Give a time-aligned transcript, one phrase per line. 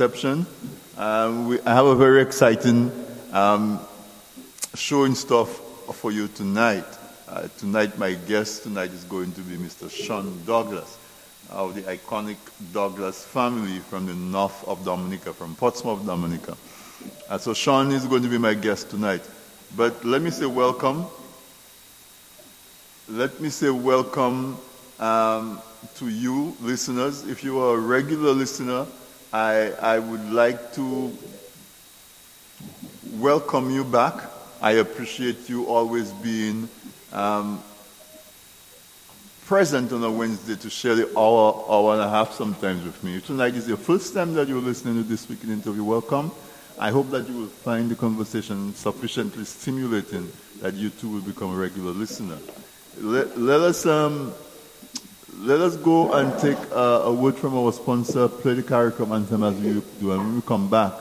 [0.00, 0.46] reception.
[0.96, 2.90] Um, we, I have a very exciting
[3.34, 3.78] um,
[4.74, 5.50] show in stuff
[5.94, 6.86] for you tonight.
[7.28, 9.90] Uh, tonight, my guest tonight is going to be Mr.
[9.90, 10.96] Sean Douglas
[11.50, 12.38] of the iconic
[12.72, 16.56] Douglas family from the north of Dominica, from Portsmouth, Dominica.
[17.28, 19.20] Uh, so Sean is going to be my guest tonight.
[19.76, 21.04] But let me say welcome.
[23.06, 24.56] Let me say welcome
[24.98, 25.60] um,
[25.96, 27.26] to you, listeners.
[27.26, 28.86] If you are a regular listener,
[29.32, 31.16] I, I would like to
[33.14, 34.24] welcome you back.
[34.60, 36.68] I appreciate you always being
[37.12, 37.62] um,
[39.46, 43.20] present on a Wednesday to share the hour, hour and a half sometimes with me.
[43.20, 45.84] Tonight is your first time that you're listening to this weekend interview.
[45.84, 46.32] Welcome.
[46.76, 51.54] I hope that you will find the conversation sufficiently stimulating that you too will become
[51.54, 52.38] a regular listener.
[52.98, 54.32] Let, let us um,
[55.38, 59.42] let us go and take uh, a word from our sponsor, play the CARICOM anthem
[59.42, 60.92] as we do, and when we come back,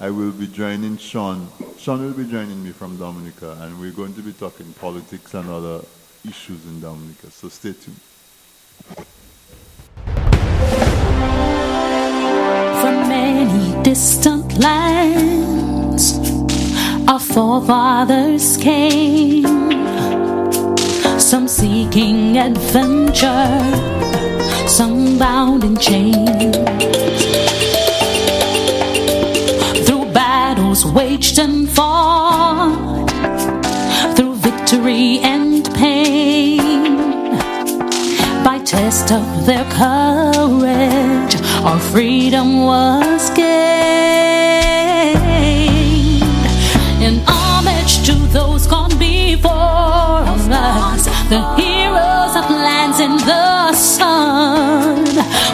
[0.00, 1.48] I will be joining Sean.
[1.76, 5.48] Sean will be joining me from Dominica, and we're going to be talking politics and
[5.50, 5.80] other
[6.24, 7.30] issues in Dominica.
[7.30, 8.00] So stay tuned.
[12.80, 16.18] From many distant lands,
[17.08, 20.27] our forefathers came.
[21.28, 23.60] Some seeking adventure,
[24.66, 26.56] some bound in chains.
[29.86, 33.10] Through battles waged and fought,
[34.16, 37.36] through victory and pain,
[38.42, 43.68] by test of their courage, our freedom was gained.
[47.02, 48.47] In homage to those
[50.48, 55.04] the heroes of lands in the sun,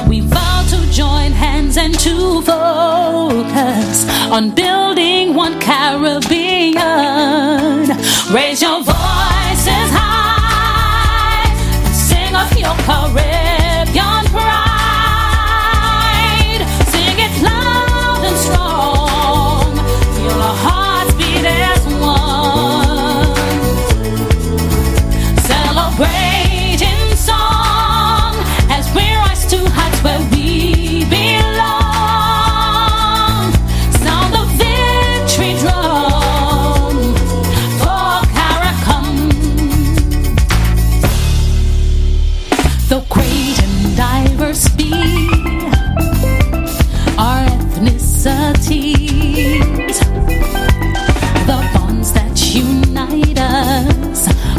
[0.08, 6.78] we vow to join hands and to focus on building one Caribbean.
[8.32, 10.13] Raise your voices high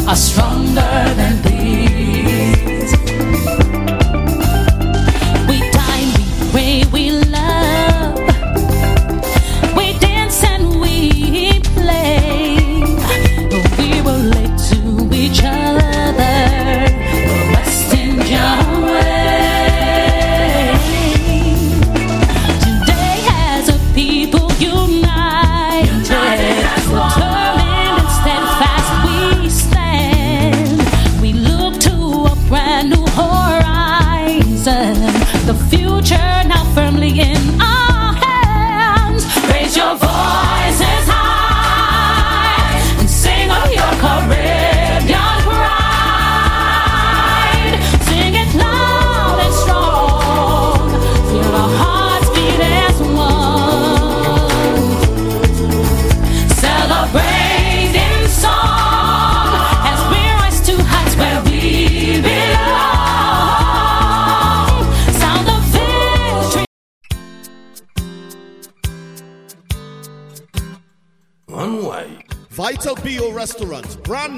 [0.08, 1.55] are stronger than these.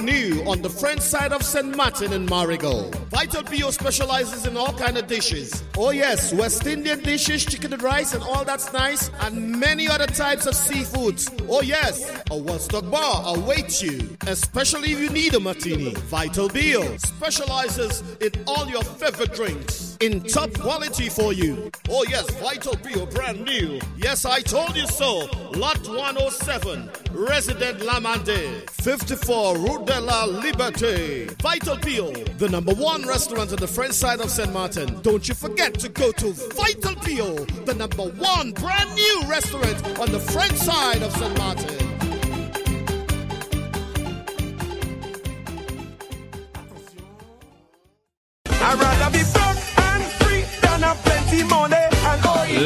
[0.09, 1.77] New on the French side of St.
[1.77, 2.95] Martin in Marigot.
[3.11, 5.63] Vital Bio specializes in all kind of dishes.
[5.77, 10.07] Oh yes, West Indian dishes, chicken and rice and all that's nice, and many other
[10.07, 11.23] types of seafoods.
[11.47, 15.93] Oh yes, a one-stock bar awaits you, especially if you need a martini.
[16.15, 21.71] Vital Bio specializes in all your favorite drinks in top quality for you.
[21.89, 23.81] Oh yes, Vital Bio brand new.
[23.97, 25.29] Yes, I told you so.
[25.53, 31.31] Lot 107, Resident Lamande, 54 Rue de la Liberté.
[31.43, 34.53] Vital Bio, the number one restaurant on the French side of St.
[34.53, 35.01] Martin.
[35.03, 40.13] Don't you forget to go to Vital Bio, the number one brand new restaurant on
[40.13, 41.37] the French side of St.
[41.39, 41.88] Martin.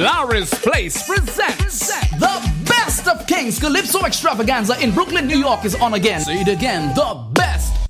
[0.03, 1.87] Larry's Place presents
[2.19, 6.23] the best of Kings Calypso Extravaganza in Brooklyn, New York is on again.
[6.23, 7.82] Say it again, the best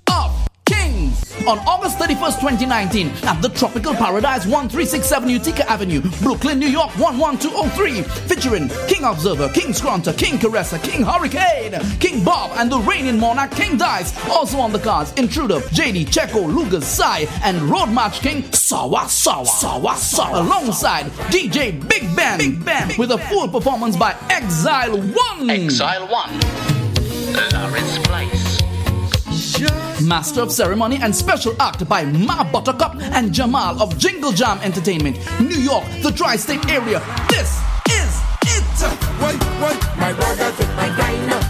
[1.46, 8.02] on August 31st, 2019 at the Tropical Paradise 1367 Utica Avenue, Brooklyn, New York 11203
[8.28, 13.50] featuring King Observer, King Scrunter, King Caressa, King Hurricane, King Bob and the reigning monarch
[13.52, 14.12] King Dice.
[14.28, 19.46] Also on the cards Intruder, JD, Checo, Lugas, Sai and Road March King Sawa Sawa.
[19.46, 20.40] Sawa Sawa.
[20.42, 26.40] Alongside DJ Big Ben Big Ben with a full performance by Exile 1 Exile 1
[27.52, 28.71] Larry's Place
[30.02, 35.18] Master of Ceremony and Special Act by Ma Buttercup and Jamal of Jingle Jam Entertainment,
[35.40, 37.00] New York, the tri state area.
[37.28, 37.60] This
[37.90, 38.64] is it.
[39.22, 40.41] Wait, wait, my brother.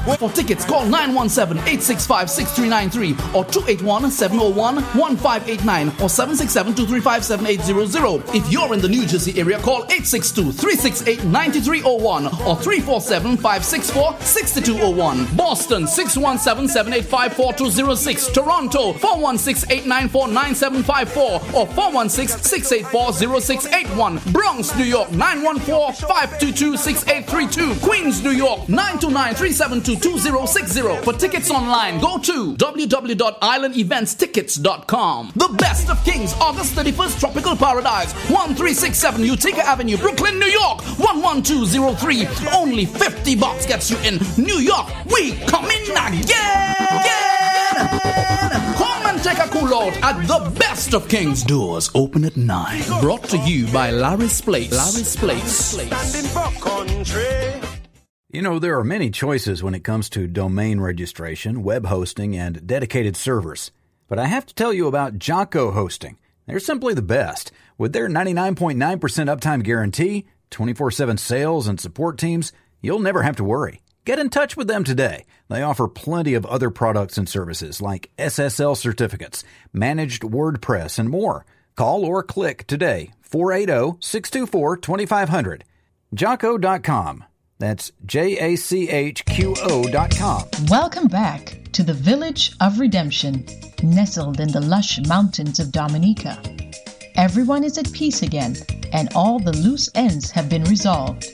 [0.02, 8.34] For tickets, call 917 865 6393 or 281 701 1589 or 767 235 7800.
[8.34, 15.36] If you're in the New Jersey area, call 862 368 9301 or 347 564 6201.
[15.36, 18.26] Boston 617 785 4206.
[18.32, 21.22] Toronto 416 894 9754
[21.54, 24.18] or 416 684 0681.
[24.32, 27.86] Bronx, New York 914 522 6832.
[27.86, 30.82] Queens, New York 929 372 2060.
[31.02, 35.32] For tickets online, go to www.islandeventstickets.com.
[35.36, 42.26] The Best of Kings, August 31st, Tropical Paradise, 1367 Utica Avenue, Brooklyn, New York 11203.
[42.54, 44.86] Only 50 bucks gets you in New York.
[45.06, 46.74] We coming again!
[46.90, 48.74] again.
[48.76, 51.42] Come and take a cool out at the Best of Kings.
[51.42, 52.82] Doors open at 9.
[53.00, 54.72] Brought to you by Larry's Place.
[54.72, 55.58] Larry's Place.
[55.58, 57.71] Standing for country.
[58.34, 62.66] You know, there are many choices when it comes to domain registration, web hosting, and
[62.66, 63.72] dedicated servers.
[64.08, 66.16] But I have to tell you about Jocko Hosting.
[66.46, 67.52] They're simply the best.
[67.76, 73.44] With their 99.9% uptime guarantee, 24 7 sales, and support teams, you'll never have to
[73.44, 73.82] worry.
[74.06, 75.26] Get in touch with them today.
[75.50, 79.44] They offer plenty of other products and services like SSL certificates,
[79.74, 81.44] managed WordPress, and more.
[81.76, 85.64] Call or click today 480 624 2500.
[86.14, 87.24] Jocko.com.
[87.58, 90.44] That's jachqo dot com.
[90.68, 93.46] Welcome back to the Village of Redemption,
[93.82, 96.42] nestled in the lush mountains of Dominica.
[97.14, 98.56] Everyone is at peace again,
[98.92, 101.24] and all the loose ends have been resolved.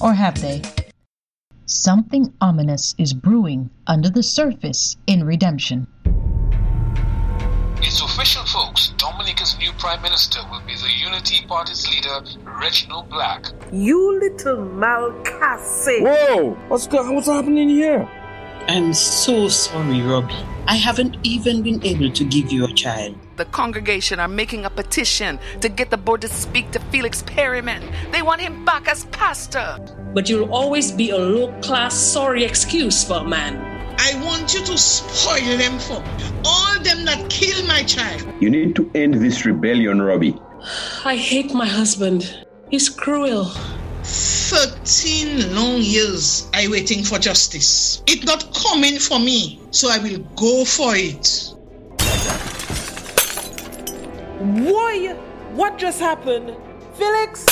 [0.00, 0.62] Or have they?
[1.66, 5.86] Something ominous is brewing under the surface in Redemption.
[7.86, 8.94] It's official, folks.
[8.96, 12.22] Dominica's new Prime Minister will be the Unity Party's leader,
[12.58, 13.44] Reginald Black.
[13.72, 16.00] You little Malcassi.
[16.00, 16.52] Whoa!
[16.68, 18.08] What's go- what's happening here?
[18.68, 20.34] I'm so sorry, Robbie.
[20.66, 23.18] I haven't even been able to give you a child.
[23.36, 27.82] The congregation are making a petition to get the board to speak to Felix Perryman.
[28.12, 29.76] They want him back as pastor.
[30.14, 33.73] But you'll always be a low class sorry excuse for a man.
[33.98, 36.02] I want you to spoil them for
[36.44, 38.26] all them that kill my child.
[38.40, 40.38] You need to end this rebellion, Robbie.
[41.04, 42.46] I hate my husband.
[42.70, 43.52] He's cruel.
[44.04, 48.02] 13 long years I waiting for justice.
[48.06, 51.54] It not coming for me, so I will go for it.
[54.38, 55.14] Why?
[55.54, 56.54] What just happened?
[56.94, 57.46] Felix?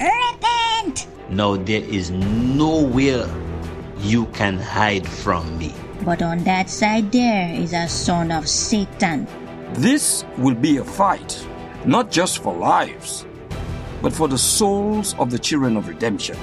[0.00, 1.06] Repent!
[1.30, 3.26] Now there is nowhere
[4.06, 5.74] you can hide from me.
[6.04, 9.26] But on that side there is a son of Satan.
[9.74, 11.44] This will be a fight,
[11.84, 13.26] not just for lives,
[14.02, 16.36] but for the souls of the children of redemption.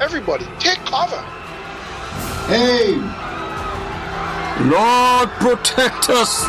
[0.00, 1.22] Everybody, take cover.
[2.48, 2.96] Hey!
[4.64, 6.46] Lord, protect us!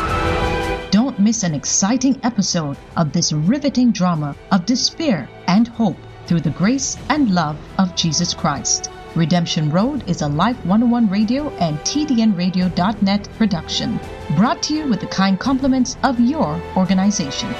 [0.90, 6.50] Don't miss an exciting episode of this riveting drama of despair and hope through the
[6.50, 8.90] grace and love of Jesus Christ.
[9.18, 13.98] Redemption Road is a Life 101 Radio and TDNRadio.net production,
[14.36, 17.52] brought to you with the kind compliments of your organization.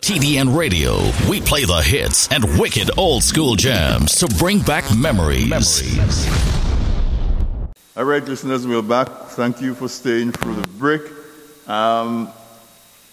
[0.00, 5.48] TDN Radio, we play the hits and wicked old school jams to bring back memories.
[5.48, 6.28] memories.
[7.96, 9.08] All right, listeners, we're back.
[9.30, 11.02] Thank you for staying through the break.
[11.68, 12.30] Um,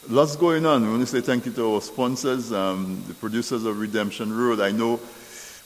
[0.09, 0.83] lots going on.
[0.83, 4.59] We want to say thank you to our sponsors, um, the producers of Redemption Road.
[4.59, 4.99] I know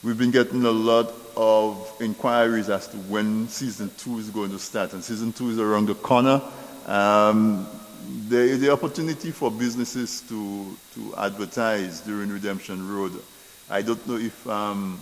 [0.04, 4.58] we've been getting a lot of inquiries as to when season two is going to
[4.58, 6.42] start, and season two is around the corner.
[6.86, 7.66] Um,
[8.28, 13.12] the, the opportunity for businesses to, to advertise during Redemption Road.
[13.70, 15.00] I don't know if um,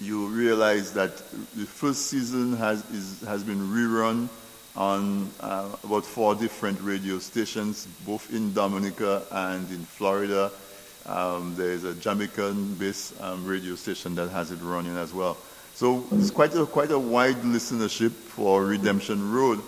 [0.00, 1.16] you realize that
[1.54, 4.28] the first season has, is, has been rerun
[4.74, 10.50] on uh, about four different radio stations, both in Dominica and in Florida.
[11.06, 15.36] Um, there is a Jamaican-based um, radio station that has it running as well.
[15.74, 19.60] So it's quite a quite a wide listenership for Redemption Road,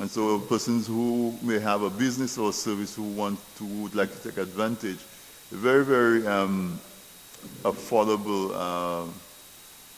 [0.00, 3.94] and so persons who may have a business or a service who want to would
[3.94, 4.98] like to take advantage,
[5.50, 6.78] very very um,
[7.62, 9.10] affordable uh,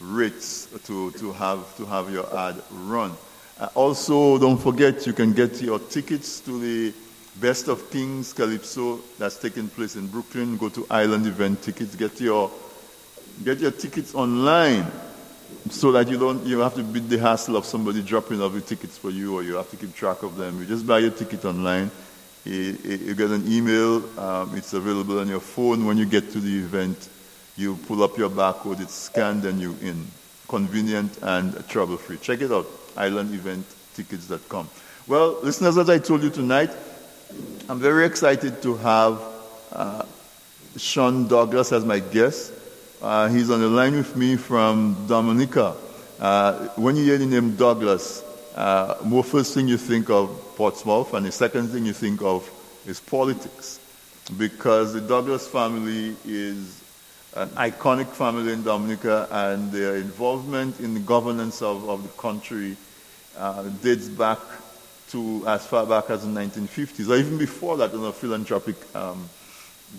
[0.01, 3.13] rates to, to have to have your ad run.
[3.59, 6.93] Uh, also, don't forget you can get your tickets to the
[7.37, 10.57] Best of Kings Calypso that's taking place in Brooklyn.
[10.57, 11.97] Go to Island Event Tickets.
[11.97, 12.51] Get your
[13.43, 14.87] get your tickets online
[15.69, 18.61] so that you don't you have to beat the hassle of somebody dropping off the
[18.61, 20.61] tickets for you or you have to keep track of them.
[20.61, 21.91] You just buy your ticket online.
[22.45, 24.05] You, you get an email.
[24.19, 27.09] Um, it's available on your phone when you get to the event.
[27.57, 30.07] You pull up your barcode, it's scanned, and you're in.
[30.47, 32.19] Convenient and trouble free.
[32.19, 34.69] Check it out, islandeventtickets.com.
[35.07, 36.71] Well, listeners, as I told you tonight,
[37.69, 39.23] I'm very excited to have
[39.73, 40.05] uh,
[40.77, 42.53] Sean Douglas as my guest.
[43.01, 45.75] Uh, he's on the line with me from Dominica.
[46.21, 48.23] Uh, when you hear the name Douglas,
[48.55, 52.49] uh, more first thing you think of Portsmouth, and the second thing you think of
[52.87, 53.81] is politics,
[54.37, 56.83] because the Douglas family is
[57.35, 62.77] an iconic family in Dominica, and their involvement in the governance of, of the country
[63.37, 64.39] uh, dates back
[65.15, 69.29] to as far back as the 1950s, or even before that on a philanthropic um,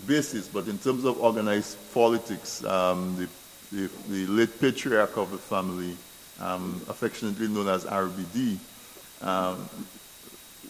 [0.06, 0.46] basis.
[0.46, 3.28] But in terms of organized politics, um, the,
[3.76, 5.96] the, the, late patriarch of the family,
[6.38, 8.58] um, affectionately known as RBD,
[9.22, 9.68] um,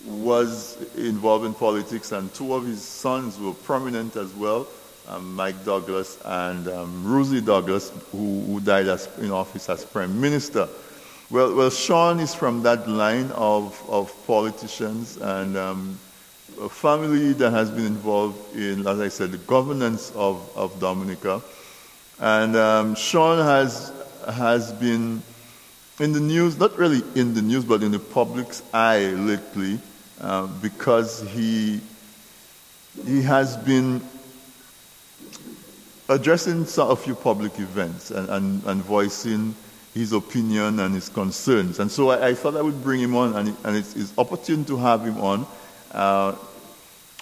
[0.04, 4.68] was involved in politics, and two of his sons were prominent as well
[5.08, 10.20] um, Mike Douglas and um, Rosie Douglas, who, who died as, in office as Prime
[10.20, 10.68] Minister.
[11.28, 15.98] Well, well, Sean is from that line of, of politicians and um,
[16.60, 21.42] a family that has been involved in, as I said, the governance of, of Dominica.
[22.20, 23.92] And um, Sean has,
[24.28, 25.20] has been
[25.98, 29.80] in the news, not really in the news, but in the public's eye lately,
[30.20, 31.80] uh, because he,
[33.04, 34.00] he has been
[36.08, 39.56] addressing a few public events and, and, and, voicing
[39.96, 41.78] his opinion and his concerns.
[41.78, 44.64] And so I, I thought I would bring him on, and, and it's, it's, opportune
[44.66, 45.46] to have him on.
[45.90, 46.34] Uh,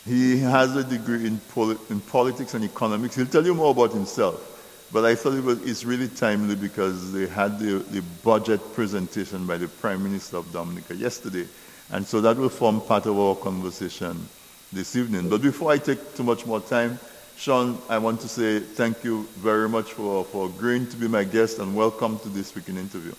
[0.04, 3.14] he has a degree in, poli- in politics and economics.
[3.14, 4.50] He'll tell you more about himself.
[4.92, 9.46] But I thought it was, it's really timely because they had the, the budget presentation
[9.46, 11.46] by the Prime Minister of Dominica yesterday.
[11.92, 14.28] And so that will form part of our conversation
[14.72, 15.28] this evening.
[15.28, 16.98] But before I take too much more time,
[17.36, 21.24] Sean, I want to say thank you very much for, for agreeing to be my
[21.24, 23.14] guest and welcome to this weekend interview.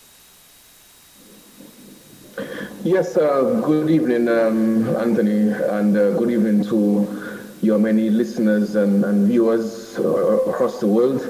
[2.83, 9.03] Yes, uh, good evening, um, Anthony, and uh, good evening to your many listeners and,
[9.03, 10.03] and viewers uh,
[10.49, 11.21] across the world.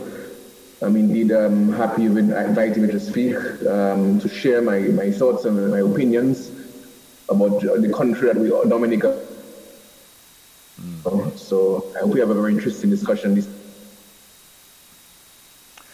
[0.82, 3.36] I'm indeed um, happy you've invited me to speak,
[3.68, 6.52] um, to share my, my thoughts and my opinions
[7.30, 9.20] about the country that we, Dominica,
[11.06, 11.38] Mm.
[11.38, 13.46] So I hope we have a very interesting discussion.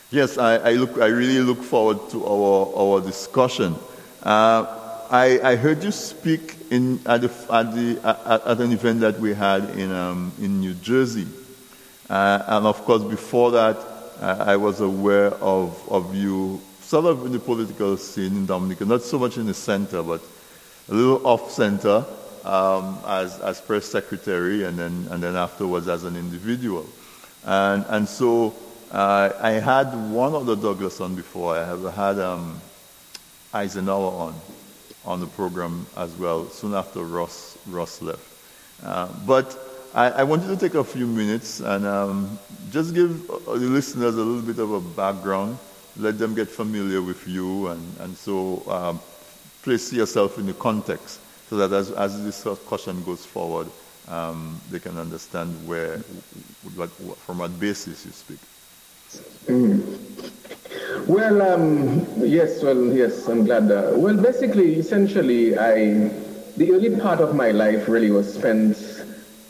[0.09, 0.97] Yes, I, I, look.
[0.97, 3.75] I really look forward to our our discussion.
[4.23, 4.65] Uh,
[5.09, 9.19] I, I, heard you speak in at, the, at, the, at, at an event that
[9.19, 11.27] we had in um, in New Jersey,
[12.09, 13.77] uh, and of course before that,
[14.21, 18.85] uh, I was aware of of you sort of in the political scene in Dominica,
[18.85, 20.21] not so much in the center, but
[20.89, 22.05] a little off center
[22.45, 26.85] um, as, as press secretary and then, and then afterwards as an individual.
[27.45, 28.53] And, and so
[28.91, 31.55] uh, I had one of the Douglas on before.
[31.55, 32.59] I have had um,
[33.53, 34.35] Eisenhower on
[35.05, 38.21] on the program as well, soon after Ross, Ross left.
[38.83, 39.57] Uh, but
[39.93, 42.39] I, I, wanted to take a few minutes and um,
[42.71, 45.57] just give the listeners a little bit of a background,
[45.97, 48.99] let them get familiar with you, and, and so um,
[49.63, 51.19] place yourself in the context
[51.51, 53.67] so that as, as this discussion goes forward,
[54.07, 55.97] um, they can understand where,
[56.75, 58.39] what, from what basis you speak.
[59.47, 61.09] Mm.
[61.09, 63.69] Well, um, yes, well, yes, I'm glad.
[63.69, 66.07] Uh, well, basically, essentially, I,
[66.55, 68.77] the early part of my life really was spent,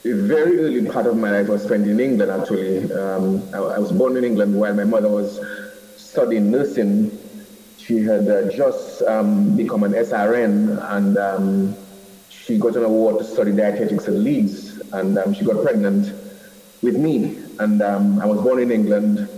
[0.02, 2.92] the very early part of my life was spent in England, actually.
[2.92, 5.40] Um, I, I, was born in England while my mother was
[5.98, 7.16] studying nursing.
[7.78, 11.76] She had uh, just um, become an SRN, and um,
[12.44, 16.14] she got an award to study dietetics at Leeds, and um, she got pregnant
[16.82, 17.38] with me.
[17.60, 19.30] And um, I was born in England,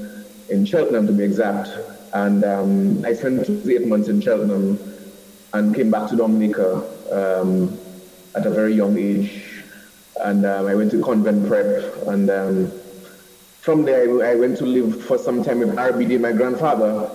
[0.49, 1.69] in Cheltenham to be exact.
[2.13, 4.79] And um, I spent eight months in Cheltenham
[5.53, 6.77] and came back to Dominica
[7.11, 7.77] um,
[8.35, 9.43] at a very young age.
[10.23, 12.71] And um, I went to convent prep, and um,
[13.61, 17.09] from there, I went to live for some time with RBD, my grandfather,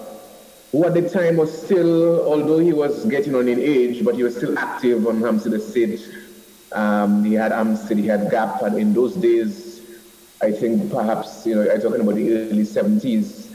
[0.72, 4.22] who at the time was still, although he was getting on in age, but he
[4.22, 6.06] was still active on Hampstead Estate.
[6.72, 9.80] Um, he had Hampstead, he had Gap, and in those days,
[10.42, 13.50] I think perhaps, you know, I'm talking about the early 70s,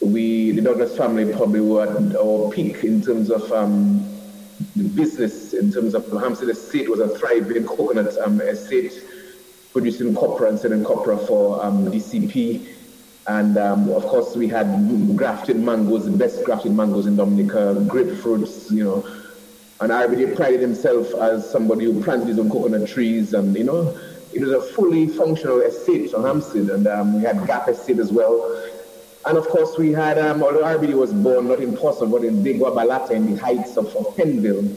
[0.00, 4.06] we, the Douglas family probably were at our peak in terms of um,
[4.76, 8.92] the business, in terms of Hampstead Estate was a thriving coconut um, estate,
[9.72, 12.68] producing copra and selling copra for um, DCP.
[13.26, 18.70] And um, of course, we had grafted mangoes, the best grafted mangoes in Dominica, grapefruits,
[18.70, 19.06] you know.
[19.80, 23.98] And RBD prided himself as somebody who planted his own coconut trees, and you know,
[24.34, 26.68] it was a fully functional estate on Hampstead.
[26.68, 28.62] And um, we had Gap Estate as well.
[29.26, 32.42] And of course, we had, um, although RBD was born not in Portsmouth, but in
[32.42, 34.68] Big Wabalata in the heights of, of Penville.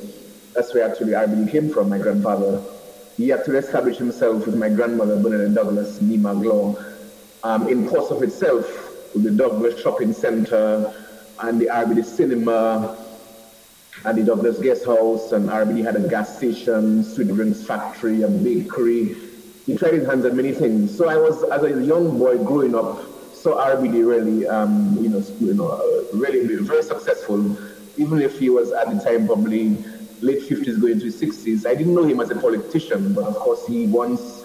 [0.54, 2.64] That's where actually RBD came from, my grandfather.
[3.18, 6.78] He actually established himself with my grandmother, Bernadette Douglas, Nima Glow,
[7.48, 8.66] um, in Portsmouth itself,
[9.14, 10.94] with the Douglas Shopping Center
[11.40, 12.98] and the RBD Cinema
[14.04, 18.28] and the Douglas Guest House, and RBD had a gas station, sweet drinks factory, a
[18.28, 19.16] bakery.
[19.66, 20.96] He tried his hands at many things.
[20.96, 23.00] So I was, as a young boy growing up,
[23.34, 27.58] so RBD really, um, you know, you know, uh, really very successful.
[27.96, 29.78] Even if he was at the time probably
[30.22, 33.36] late 50s going to his 60s, I didn't know him as a politician, but of
[33.36, 34.44] course he once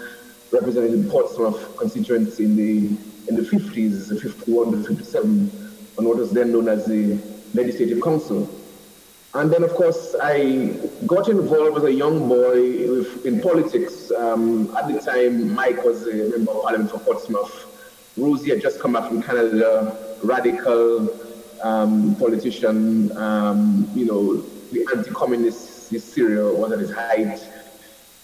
[0.53, 2.97] represented Portsmouth constituency in the
[3.29, 5.51] in the 50s, 51 to 57,
[5.99, 7.19] on what was then known as the
[7.55, 8.49] Legislative Council.
[9.35, 14.11] And then, of course, I got involved as a young boy with, in politics.
[14.11, 17.69] Um, at the time, Mike was a member of Parliament for Portsmouth.
[18.19, 21.09] Rosie had just come back from Canada, radical
[21.63, 23.17] um, politician.
[23.17, 24.37] Um, you know,
[24.73, 27.41] the anti-communist hysteria was at its height.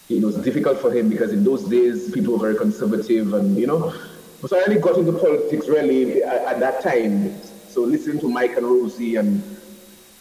[0.08, 3.66] It was difficult for him because in those days people were very conservative, and you
[3.66, 3.92] know.
[4.46, 7.40] So I only got into politics really at, at that time.
[7.68, 9.42] So listening to Mike and Rosie and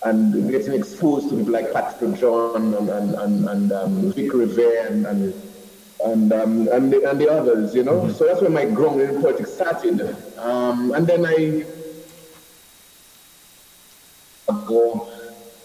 [0.04, 4.88] and getting exposed to people like Patrick John and and and, and um, Vic Riviere
[4.88, 5.34] and, and
[6.04, 8.12] and um, and, the, and the others, you know.
[8.12, 10.16] So that's where my growing in politics started.
[10.38, 11.66] Um, and then I
[14.66, 15.10] go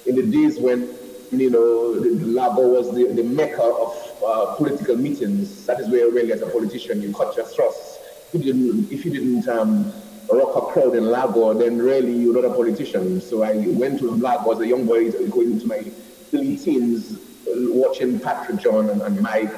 [0.06, 0.88] in the days when
[1.30, 5.66] you know the Lago was the, the mecca of uh, political meetings.
[5.66, 7.98] That is where really, as a politician, you cut your thrusts.
[8.32, 9.92] If you didn't, if you didn't um,
[10.32, 13.20] rock a crowd in Lago, then really you're not a politician.
[13.20, 15.84] So I went to Lago as a young boy, going into my
[16.32, 19.52] early teens, watching Patrick John and, and Mike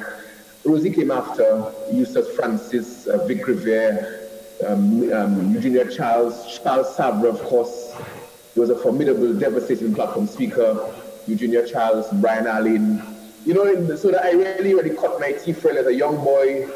[0.65, 4.27] Rosie came after Eustace Francis, uh, Vic Riviere,
[4.65, 7.93] um, um, Eugenia Charles, Charles Savarin, of course.
[8.55, 10.91] He was a formidable, devastating platform speaker.
[11.27, 13.14] Eugenia Charles, Brian Alleyne.
[13.45, 16.67] You know, so that I really, really cut my teeth really as a young boy.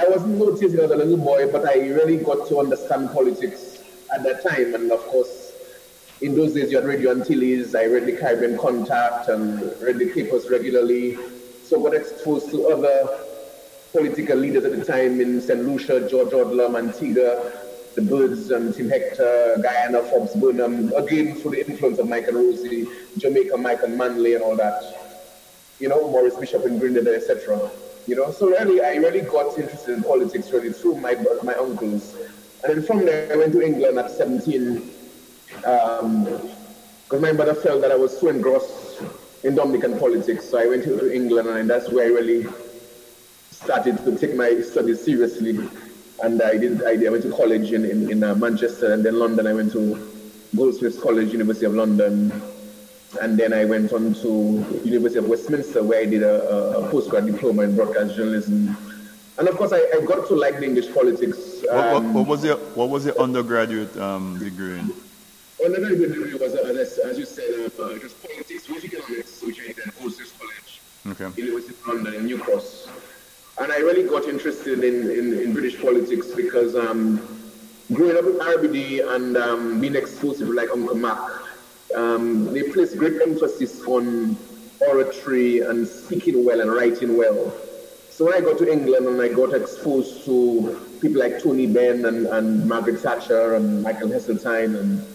[0.00, 3.82] I wasn't noticing as a little boy, but I really got to understand politics
[4.14, 4.74] at that time.
[4.74, 5.52] And of course,
[6.22, 7.74] in those days, you had Radio Antilles.
[7.74, 11.18] I read the Caribbean Contact and read the papers regularly.
[11.64, 13.18] So got exposed to other
[13.92, 15.66] political leaders at the time in St.
[15.66, 17.52] Lucia, George Odlum, Antigua,
[17.94, 22.86] the Birds, and Tim Hector, Guyana, Forbes Burnham, again through the influence of Michael Rosie,
[23.18, 25.05] Jamaica, Michael Manley, and all that.
[25.78, 27.70] You know, Maurice Bishop in Grenada, etc.
[28.06, 32.14] You know, so really, I really got interested in politics really through my my uncles,
[32.64, 34.90] and then from there I went to England at 17,
[35.56, 39.02] because um, my mother felt that I was so engrossed
[39.44, 42.46] in Dominican politics, so I went to England, and that's where I really
[43.50, 45.58] started to take my studies seriously.
[46.22, 46.82] And I did.
[46.84, 49.46] I, I went to college in, in, in uh, Manchester and then London.
[49.46, 50.12] I went to
[50.54, 52.32] Goldsmiths College, University of London.
[53.20, 57.26] And then I went on to University of Westminster where I did a, a postgrad
[57.26, 58.76] diploma in broadcast journalism.
[59.38, 61.64] And of course, I, I got to like the English politics.
[61.70, 64.92] Um, what, what, what, was your What was your undergraduate um, degree in?
[65.64, 69.60] Undergraduate degree was, uh, as, as you said, uh, it was politics with economics, which
[69.60, 70.80] I did at Goldsmiths College,
[71.20, 71.42] okay.
[71.42, 72.88] University of London in New Cross.
[73.58, 77.16] And I really got interested in, in, in British politics because um,
[77.92, 81.18] growing up with RBD and um, being exposed to like Uncle Mac,
[81.94, 84.36] um, they placed great emphasis on
[84.80, 87.52] oratory and speaking well and writing well.
[88.10, 92.06] So when I got to England and I got exposed to people like Tony Benn
[92.06, 95.06] and, and Margaret Thatcher and Michael Heseltine and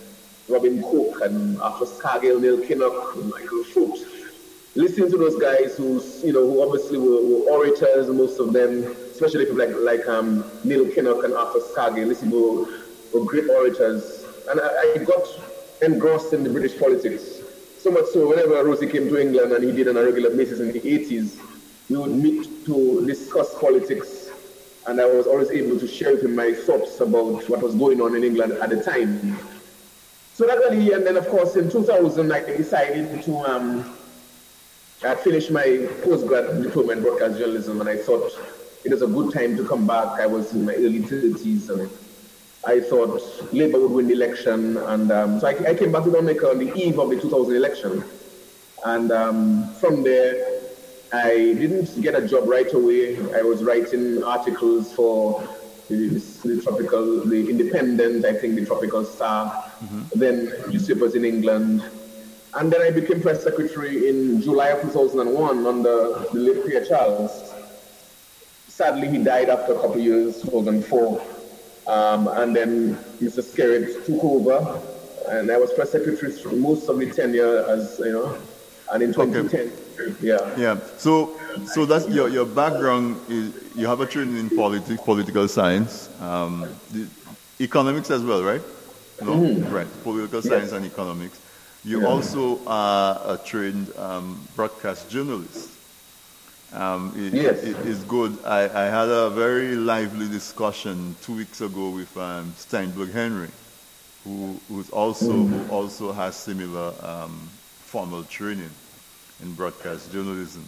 [0.48, 4.00] Robin Cook and Arthur Scargill, Neil Kinnock, and Michael Foot,
[4.76, 8.84] listening to those guys who, you know, who obviously were, were orators, most of them,
[9.12, 12.68] especially people like like um, Neil Kinnock and Arthur Scargill, listen, were,
[13.14, 15.26] were great orators, and I, I, got
[15.82, 17.42] engrossed in the British politics.
[17.80, 20.60] So much so, whenever Rosie came to England and he did on a regular basis
[20.60, 21.40] in the 80s,
[21.90, 24.30] we would meet to discuss politics
[24.88, 28.02] and I was always able to share with him my thoughts about what was going
[28.02, 29.38] on in England at the time.
[30.34, 33.96] So that really, and then of course in 2000 I decided to, um,
[35.04, 35.64] I finished my
[36.04, 38.32] postgrad diploma in broadcast journalism and I thought
[38.84, 40.20] it was a good time to come back.
[40.20, 41.90] I was in my early 30s and
[42.66, 43.22] I thought
[43.52, 44.78] Labour would win the election.
[44.78, 47.56] And um, so I, I, came back to Dominica on the eve of the 2000
[47.56, 48.04] election.
[48.86, 50.62] And um, from there,
[51.12, 53.18] I didn't get a job right away.
[53.34, 55.42] I was writing articles for
[55.90, 56.08] the,
[56.44, 60.20] the Tropical, the Independent, I think the Tropical Star, mm-hmm.
[60.20, 61.84] then newspapers in England.
[62.54, 67.54] And then I became press secretary in July of 2001 under the late Pierre Charles.
[68.68, 71.22] Sadly, he died after a couple of years, 2004.
[71.88, 73.42] Um, and then Mr.
[73.42, 74.82] Skerritt took over,
[75.30, 78.38] and I was press secretary for most of the tenure as, you know,
[78.92, 79.60] and in 2010.
[79.60, 80.16] Okay.
[80.22, 80.56] Yeah.
[80.58, 80.80] Yeah.
[80.98, 86.10] So, so that's your, your background is you have a training in politics, political science,
[86.22, 86.68] um,
[87.60, 88.62] economics as well, right?
[89.22, 89.74] No, mm-hmm.
[89.74, 89.88] right.
[90.04, 90.74] Political science yes.
[90.74, 91.40] and economics.
[91.84, 92.08] You yeah.
[92.08, 95.70] also are a trained um, broadcast journalist.
[96.74, 97.64] Um, it, yes.
[97.64, 98.38] it is good.
[98.46, 103.50] I, I, had a very lively discussion two weeks ago with um, Steinberg Henry,
[104.24, 105.60] who who's also mm-hmm.
[105.60, 107.50] who also has similar um,
[107.84, 108.70] formal training
[109.42, 110.64] in broadcast journalism,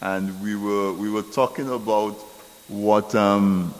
[0.00, 2.14] and we were we were talking about
[2.68, 3.74] what um,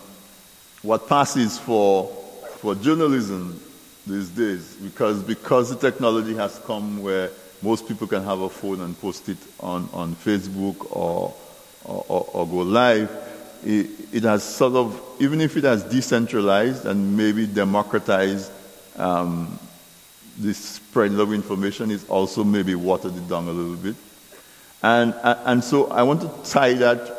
[0.83, 2.09] what passes for
[2.59, 3.59] for journalism
[4.07, 7.31] these days because because the technology has come where
[7.65, 11.35] most people can have a phone and post it on, on Facebook or,
[11.85, 13.11] or, or go live.
[13.65, 18.51] It, it, has sort of, even if it has decentralized and maybe democratized
[18.97, 19.59] um,
[20.39, 23.97] the spread of information, it's also maybe watered it down a little bit.
[24.83, 27.11] And, and so I want to tie that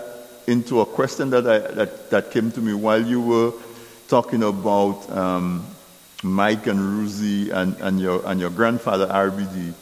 [0.45, 3.53] into a question that, I, that, that came to me while you were
[4.07, 5.65] talking about um,
[6.21, 9.73] Mike and Rosie and, and, your, and your grandfather, RBD,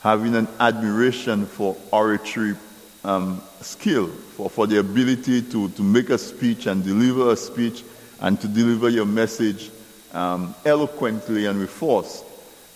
[0.00, 2.54] having an admiration for oratory
[3.04, 7.84] um, skill, for, for the ability to, to make a speech and deliver a speech
[8.20, 9.70] and to deliver your message
[10.12, 12.24] um, eloquently and with force.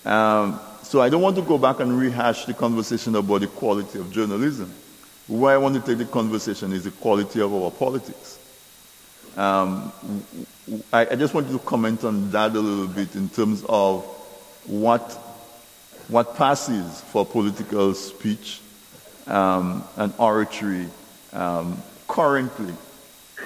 [0.05, 3.99] Um, so I don't want to go back and rehash the conversation about the quality
[3.99, 4.73] of journalism.
[5.27, 8.39] Where I want to take the conversation is the quality of our politics.
[9.35, 9.91] Um,
[10.91, 14.03] I, I, just wanted to comment on that a little bit in terms of
[14.65, 15.11] what,
[16.07, 18.61] what passes for political speech
[19.27, 20.87] um, and oratory
[21.33, 22.73] um, currently.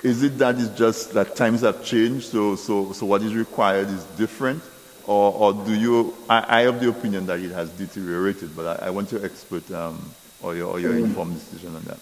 [0.04, 3.88] Is it that it's just that times have changed, so, so, so what is required
[3.90, 4.64] is different?
[5.06, 8.88] Or, or do you, I, I, have the opinion that it has deteriorated, but I,
[8.88, 11.06] I want your expert um, or, your, or your mm.
[11.06, 11.98] informed decision on that.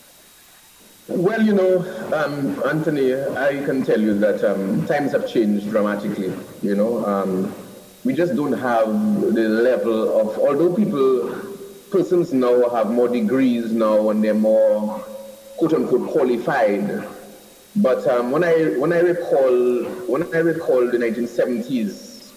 [1.07, 1.79] Well, you know,
[2.13, 6.31] um, Anthony, I can tell you that um, times have changed dramatically.
[6.61, 7.53] You know, um,
[8.03, 8.87] we just don't have
[9.33, 11.48] the level of, although people,
[11.91, 14.99] persons now have more degrees now and they're more,
[15.57, 17.07] quote unquote, qualified.
[17.75, 22.33] But um, when I when I recall when I recall the 1970s,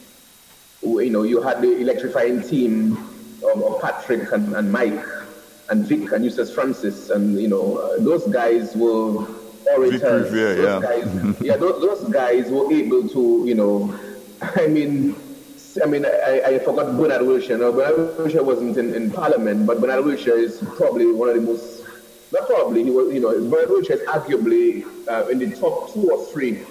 [0.82, 2.92] you know, you had the electrifying team
[3.52, 5.04] of, of Patrick and, and, Mike
[5.70, 9.26] and Vic and Eustace Francis, and you know, uh, those guys were
[9.74, 10.30] orators.
[10.30, 13.98] Riviere, those yeah, guys, yeah, those, those, guys were able to, you know,
[14.56, 15.16] I mean.
[15.82, 17.58] I mean, I, I forgot Bernard Wiltshire.
[17.58, 21.40] No, Bernard Wiltshire wasn't in, in Parliament, but Bernard Wiltshire is probably one of the
[21.40, 21.84] most,
[22.32, 26.10] not probably, he was, you know, Bernard Wiltshire is arguably uh, in the top two
[26.10, 26.62] or three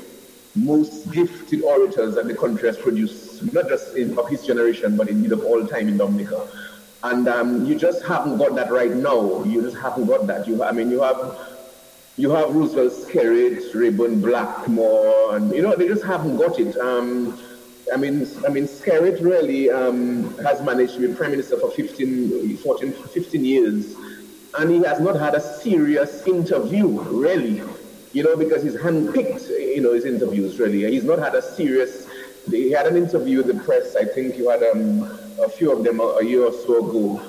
[0.56, 5.08] most gifted orators that the country has produced, not just in, of his generation, but
[5.08, 6.48] indeed of all time in Dominica.
[7.04, 9.44] And um, you just haven't got that right now.
[9.44, 10.48] You just haven't got that.
[10.48, 11.40] You, I mean, you have
[12.18, 16.78] you have Roosevelt Skerritt, Rayburn Blackmoore, and you know they just haven't got it.
[16.78, 17.40] Um,
[17.94, 22.58] I mean, I mean, Skerritt really um, has managed to be prime minister for 15,
[22.58, 23.96] 14, 15 years,
[24.58, 27.62] and he has not had a serious interview, really
[28.14, 30.90] you know, because he's handpicked, you know, his interviews really.
[30.92, 32.08] He's not had a serious,
[32.50, 35.04] he had an interview with the press, I think you had um,
[35.42, 37.22] a few of them a, a, year or so ago.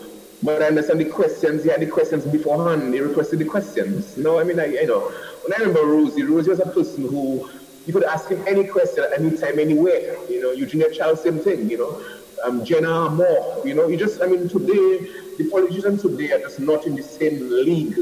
[0.43, 4.17] But I understand the questions, he had the questions beforehand, he requested the questions.
[4.17, 7.49] No, I mean, I, you know, when I remember Rosie, Rosie was a person who,
[7.87, 10.17] you could ask him any question at any time, anywhere.
[10.29, 12.03] You know, Eugenia Charles, same thing, you know.
[12.45, 15.07] Um, Jenner Armour, you know, you just, I mean, today,
[15.39, 17.97] the politicians today are just not in the same league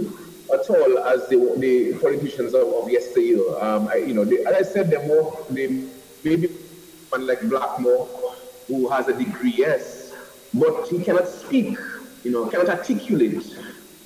[0.52, 3.40] at all as the, the politicians of, of yesteryear.
[3.60, 5.84] Um, I, you know, they, as I said, they're more, they
[6.24, 6.48] maybe
[7.10, 8.08] one like Blackmoore,
[8.66, 10.14] who has a degree, yes,
[10.54, 11.76] but he cannot speak,
[12.24, 13.54] you know, cannot articulate.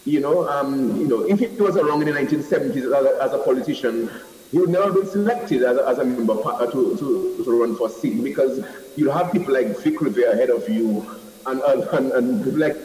[0.04, 3.32] You know, um, you know, if he was around in the 1970s as a, as
[3.32, 4.10] a politician,
[4.60, 7.88] would never been selected as a, as a member uh, to, to, to run for
[7.88, 8.60] seat because
[8.96, 11.06] you have people like Vic Riviere ahead of you
[11.46, 12.76] and, and, and people like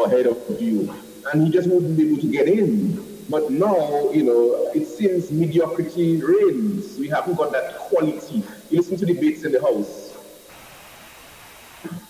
[0.00, 0.92] ahead of you,
[1.32, 3.04] and he just wouldn't be able to get in.
[3.28, 6.96] But now, you know, it seems mediocrity reigns.
[6.98, 8.42] We haven't got that quality.
[8.70, 10.14] You listen to debates in the House.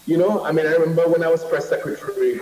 [0.07, 2.40] You know, I mean, I remember when I was press secretary,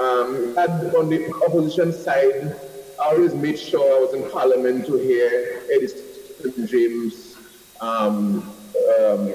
[0.00, 0.54] um,
[0.96, 2.56] on the opposition side,
[3.00, 5.88] I always made sure I was in Parliament to hear Eddie
[6.66, 7.36] James,
[7.80, 8.42] um,
[9.00, 9.28] um,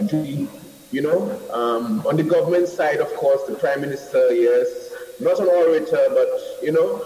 [0.92, 1.40] you know.
[1.52, 6.30] Um, on the government side, of course, the Prime Minister, yes, not an orator, but,
[6.62, 7.06] you know,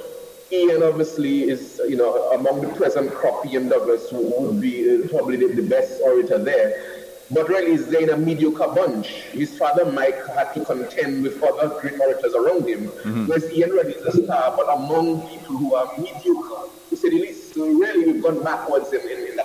[0.51, 5.07] Ian obviously is, you know, among the present crop, Ian Douglas who would be uh,
[5.09, 6.95] probably the, the, best orator there.
[7.31, 9.07] But really, he's in a mediocre bunch.
[9.31, 12.87] His father, Mike, had to contend with other great orators around him.
[12.87, 13.25] Mm-hmm.
[13.25, 17.19] Whereas Ian Reddy is a star, but among people who are mediocre, to say the
[17.19, 17.55] least.
[17.55, 19.44] So really, we've gone backwards in, in, in that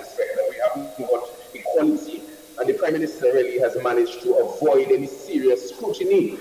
[0.63, 2.21] haven't got equality.
[2.59, 6.37] And the Prime Minister really has managed to avoid any serious scrutiny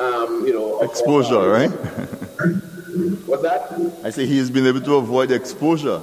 [0.00, 1.70] um, you know, exposure, right?
[3.26, 3.70] What's that?
[4.02, 6.00] I say he has been able to avoid exposure.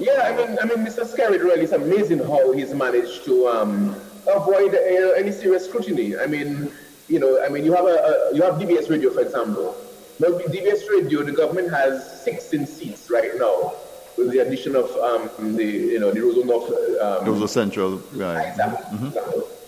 [0.00, 1.04] Yeah, I mean, I mean, Mr.
[1.04, 3.94] Skerritt really, it's amazing how he's managed to um,
[4.26, 6.16] avoid uh, any serious scrutiny.
[6.16, 6.72] I mean,
[7.08, 9.76] you know, I mean, you have a, a you have DBS Radio, for example.
[10.18, 13.74] Now, DBS Radio, the government has 16 seats right now,
[14.16, 16.68] with the addition of um, the you know the Roseau North.
[17.00, 18.48] Um, Roseau Central, right?
[18.48, 18.98] Exactly.
[18.98, 19.58] Mm-hmm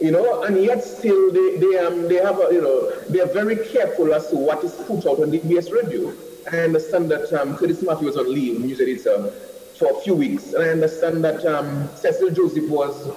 [0.00, 3.26] you know, and yet still they, they, um, they have, a, you know, they are
[3.26, 6.12] very careful as to what is put out on the DBS radio.
[6.50, 9.30] I understand that um, Curtis Matthew was on leave, news editor,
[9.78, 13.08] for a few weeks, and I understand that um, Cecil Joseph was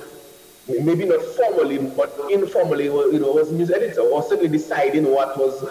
[0.68, 5.62] maybe not formally, but informally, you know, was news editor, or certainly deciding what was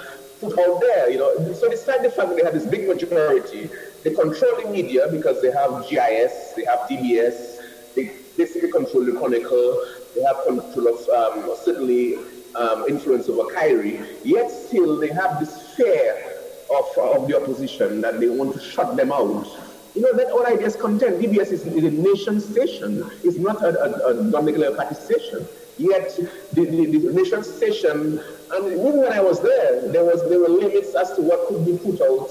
[0.40, 1.52] put out there, you know.
[1.54, 3.70] So despite the fact that they had this big majority,
[4.02, 9.12] they control the media because they have GIS, they have DBS, they basically control the
[9.12, 9.84] Chronicle,
[10.14, 12.16] they have control of um, certainly
[12.56, 16.32] um, influence over Kairi, yet still they have this fear
[16.70, 19.46] of, of the opposition that they want to shut them out.
[19.94, 23.62] You know, that all I just contend, DBS is, is, a nation station, it's not
[23.62, 25.46] a, a, a Dominic party station.
[25.78, 26.16] Yet
[26.52, 30.48] the, the, the, nation station, and even when I was there, there was there were
[30.48, 32.28] limits as to what could be put out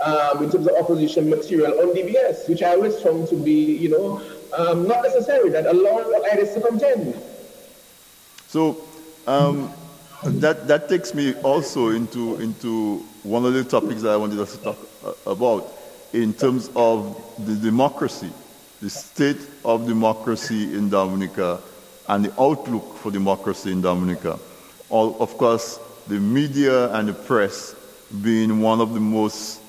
[0.00, 3.90] um, in terms of opposition material on DBS, which I always found to be, you
[3.90, 4.22] know,
[4.56, 5.98] um, not necessary that allow
[6.32, 7.20] iris to contend.
[8.48, 8.82] So
[9.26, 9.72] um,
[10.24, 14.56] that that takes me also into into one of the topics that I wanted us
[14.56, 15.72] to talk uh, about
[16.12, 18.30] in terms of the democracy,
[18.80, 21.60] the state of democracy in Dominica,
[22.08, 24.38] and the outlook for democracy in Dominica.
[24.88, 27.76] All, of course, the media and the press
[28.22, 29.59] being one of the most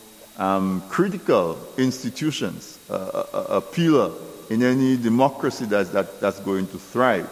[0.41, 4.11] um, critical institutions, uh, a, a pillar
[4.49, 7.29] in any democracy that's, that, that's going to thrive.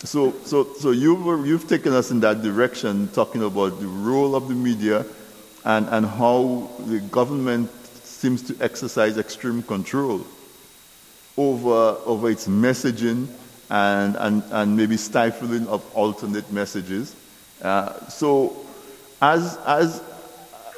[0.00, 4.48] So, so, so you've, you've taken us in that direction, talking about the role of
[4.48, 5.06] the media
[5.64, 7.70] and, and how the government
[8.02, 10.26] seems to exercise extreme control
[11.36, 13.28] over, over its messaging
[13.70, 17.14] and, and, and maybe stifling of alternate messages.
[17.62, 18.56] Uh, so,
[19.22, 20.02] as, as,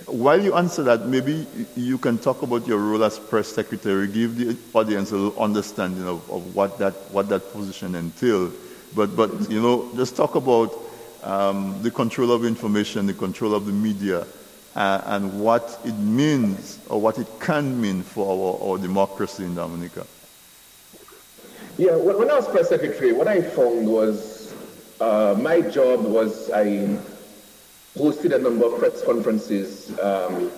[0.07, 4.37] while you answer that, maybe you can talk about your role as press secretary, give
[4.37, 8.53] the audience a little understanding of, of what, that, what that position entails.
[8.95, 10.73] But, but, you know, just talk about
[11.23, 14.27] um, the control of information, the control of the media,
[14.75, 19.55] uh, and what it means or what it can mean for our, our democracy in
[19.55, 20.07] Dominica.
[21.79, 24.55] Yeah, when I was press secretary, what I found was
[25.01, 26.99] uh, my job was I
[27.97, 30.51] hosted a number of press conferences, um,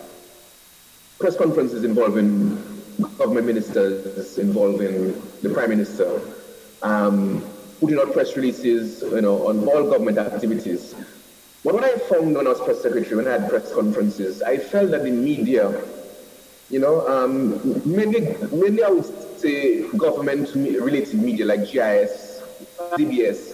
[1.19, 2.57] press conferences involving
[3.19, 6.21] government ministers, involving the prime minister,
[6.83, 7.45] um,
[7.81, 10.95] putting out press releases, you know, on all government activities.
[11.65, 14.59] But what I found when I was press secretary, when I had press conferences, I
[14.59, 15.83] felt that the media,
[16.71, 22.43] you know, um, mainly, mainly I would say government-related media like GIS,
[22.93, 23.54] DBS,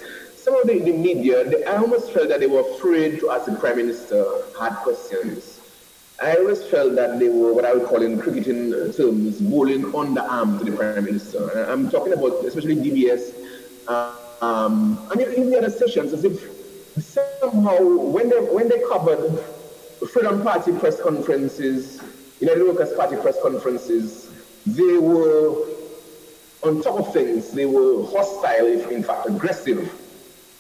[0.51, 3.47] some of the, the media, they, I almost felt that they were afraid to ask
[3.47, 4.25] the Prime Minister
[4.57, 5.61] hard questions.
[6.21, 10.15] I always felt that they were what I would call in cricketing terms, bowling on
[10.15, 11.67] the arm to the Prime Minister.
[11.71, 13.33] I'm talking about especially DBS
[13.87, 16.51] uh, um, and even the other sessions, as if
[16.99, 19.39] somehow when they, when they covered
[20.13, 22.03] Freedom Party press conferences,
[22.41, 24.29] United Workers Party press conferences,
[24.67, 25.65] they were
[26.65, 30.00] on top of things, they were hostile, if in fact aggressive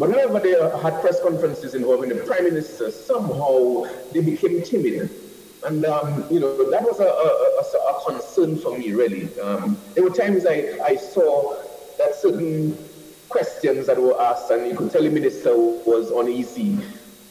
[0.00, 5.10] but whenever they had press conferences involving the prime minister, somehow they became timid.
[5.66, 7.28] And, um, you know, that was a, a,
[7.60, 9.28] a, a concern for me, really.
[9.40, 11.54] Um, there were times I, I saw
[11.98, 12.78] that certain
[13.28, 16.78] questions that were asked, and you could tell the minister was uneasy.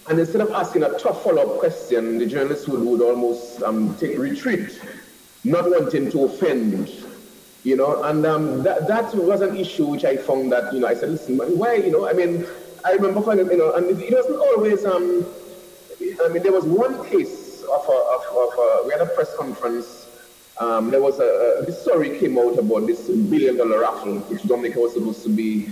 [0.07, 4.17] And instead of asking a tough follow-up question, the journalist would, would almost um, take
[4.19, 4.79] retreat,
[5.43, 6.91] not wanting to offend,
[7.63, 8.03] you know.
[8.03, 11.09] And um, that, that was an issue which I found that, you know, I said,
[11.09, 12.45] listen, why, you know, I mean,
[12.85, 15.25] I remember you know, and it, wasn't always, um,
[16.23, 19.35] I mean, there was one case of a, of, of a we had a press
[19.35, 20.07] conference.
[20.59, 24.79] Um, there was a, a, story came out about this billion dollar raffle, which Dominica
[24.79, 25.71] was supposed to be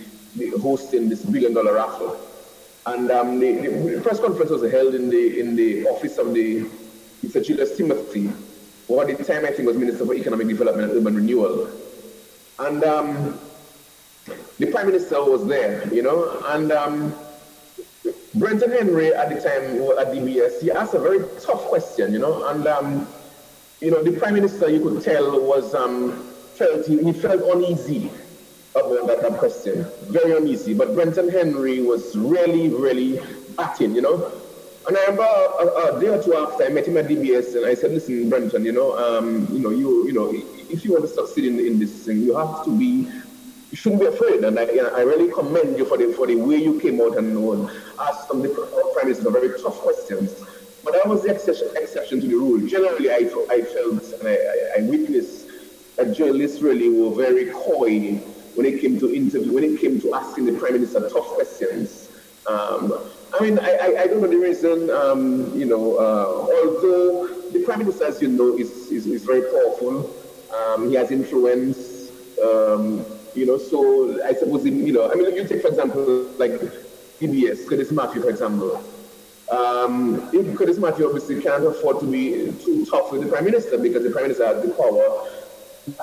[0.62, 2.18] hosting this billion dollar raffle.
[2.86, 6.66] And um, the, the, press conference was held in the in the office of the
[7.24, 7.46] Mr.
[7.46, 8.32] Julius Timothy,
[8.88, 11.70] who at the time I think was Minister for Economic Development and Urban Renewal.
[12.60, 13.40] And um,
[14.60, 17.14] the Prime Minister was there, you know, and um,
[18.36, 19.64] Brenton Henry at the time
[19.98, 23.08] at DBS, he asked a very tough question, you know, and um,
[23.82, 26.12] you know the Prime Minister, you could tell, was um,
[26.56, 28.10] felt he, he felt uneasy
[28.76, 30.74] about that, that question, very uneasy.
[30.74, 33.20] But Brenton Henry was really, really
[33.56, 34.32] batting, you know.
[34.88, 37.66] And I remember a, a, day or two after I met him at DBS, and
[37.66, 41.04] I said, "Listen, Brenton, you know, um, you know, you, you know, if you want
[41.04, 43.10] to succeed in, in this thing, you have to be
[43.74, 44.44] shouldn't be afraid.
[44.44, 47.38] And I, I really commend you for the, for the way you came out and,
[48.00, 48.50] asked some the
[48.94, 50.44] prime minister very tough questions.
[50.84, 52.66] But that was the exception, exception to the rule.
[52.68, 54.38] Generally, I, I felt and I,
[54.78, 55.48] I witnessed
[55.98, 58.22] that journalists really were very coy
[58.56, 62.10] when it came to interview, when it came to asking the prime minister tough questions.
[62.48, 62.94] Um,
[63.38, 67.62] I mean, I, I, I, don't know the reason, um, you know, uh, although the
[67.66, 70.10] prime minister, as you know, is, is, is very powerful.
[70.56, 72.10] Um, he has influence.
[72.42, 73.06] Um,
[73.38, 76.52] you know, so I suppose, you know, I mean, you take, for example, like
[77.20, 78.84] DBS, Curtis Matthew, for example.
[79.50, 83.78] Um, if Curtis Matthew obviously can't afford to be too tough with the Prime Minister
[83.78, 85.30] because the Prime Minister has the power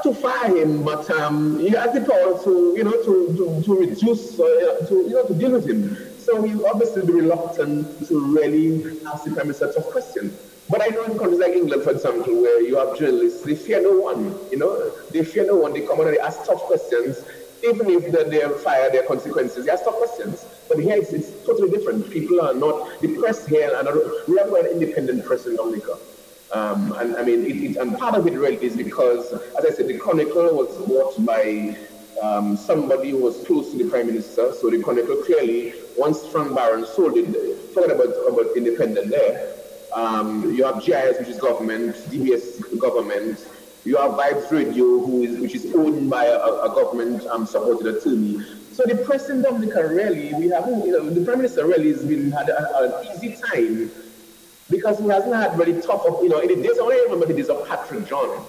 [0.03, 3.79] to fire him, but um, he has the power to, you know, to, to, to
[3.79, 5.97] reduce, uh, to, you know, to deal with him.
[6.19, 10.54] So he'll obviously be reluctant to really ask the Prime Minister tough questions.
[10.69, 13.83] But I know in countries like England, for example, where you have journalists, they fear
[13.83, 14.35] no one.
[14.51, 15.75] You know, they fear no one.
[15.75, 17.23] They come and they ask tough questions,
[17.63, 19.67] even if they're fired, there are consequences.
[19.67, 20.45] They ask tough questions.
[20.69, 22.11] But here it's, it's, totally different.
[22.11, 23.89] People are not the press here, and
[24.27, 25.99] we have an independent press in Dominica.
[26.53, 29.71] Um, and I mean, it, it, and part of it really is because, as I
[29.71, 31.77] said, the Chronicle was bought by
[32.23, 34.53] um, somebody who was close to the Prime Minister.
[34.53, 37.27] So the Chronicle clearly, once Frank Barron sold it,
[37.75, 39.64] forget about, about independent there.
[39.95, 43.47] Um, you have GIS, which is government, DBS government.
[43.85, 47.87] You have Vibes Radio, who is which is owned by a, a government um, supported
[47.95, 48.43] attorney.
[48.73, 52.05] So the President in Dominica really, we have, you know, the Prime Minister really has
[52.05, 53.91] been had an easy time
[54.69, 57.35] because he hasn't had really tough, you know, in the days, I only remember the
[57.35, 58.45] days of Patrick John.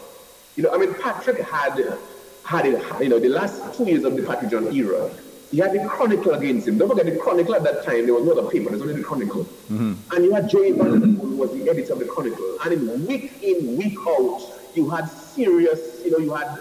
[0.56, 2.00] You know, I mean, Patrick had,
[2.44, 5.12] had it, you know, the last two years of the Patrick John era,
[5.56, 6.78] he had the Chronicle against him.
[6.78, 8.96] Don't forget the Chronicle at that time, there was no other paper, there was only
[8.96, 9.46] the Chronicle.
[9.46, 9.94] Mm-hmm.
[10.14, 12.58] And you had Joey Van who was the editor of the Chronicle.
[12.66, 14.42] And in week in, week out,
[14.74, 16.60] you had serious, you know, you had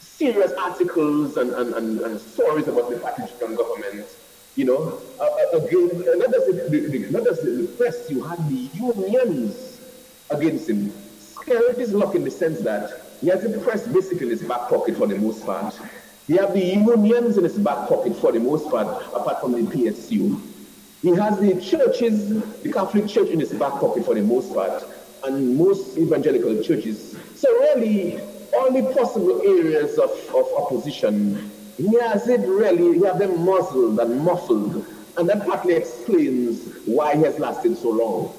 [0.00, 4.04] serious articles and, and, and, and stories about the Patrick John government.
[4.56, 5.22] You know, uh,
[5.54, 9.80] uh again, not just the, the, not just the press, you had the unions
[10.30, 10.90] against him.
[11.20, 14.68] Skerrit is lucky in the sense that he has the press basically in his back
[14.68, 15.78] pocket for the most part.
[16.28, 19.62] He has the unions in his back pocket for the most part, apart from the
[19.62, 20.38] PSU.
[21.00, 24.84] He has the churches, the Catholic Church in his back pocket for the most part,
[25.24, 27.16] and most evangelical churches.
[27.34, 28.20] So really,
[28.54, 33.98] all the possible areas of, of opposition, he has it really, he has them muzzled
[33.98, 34.84] and muffled.
[35.16, 38.34] And that partly explains why he has lasted so long.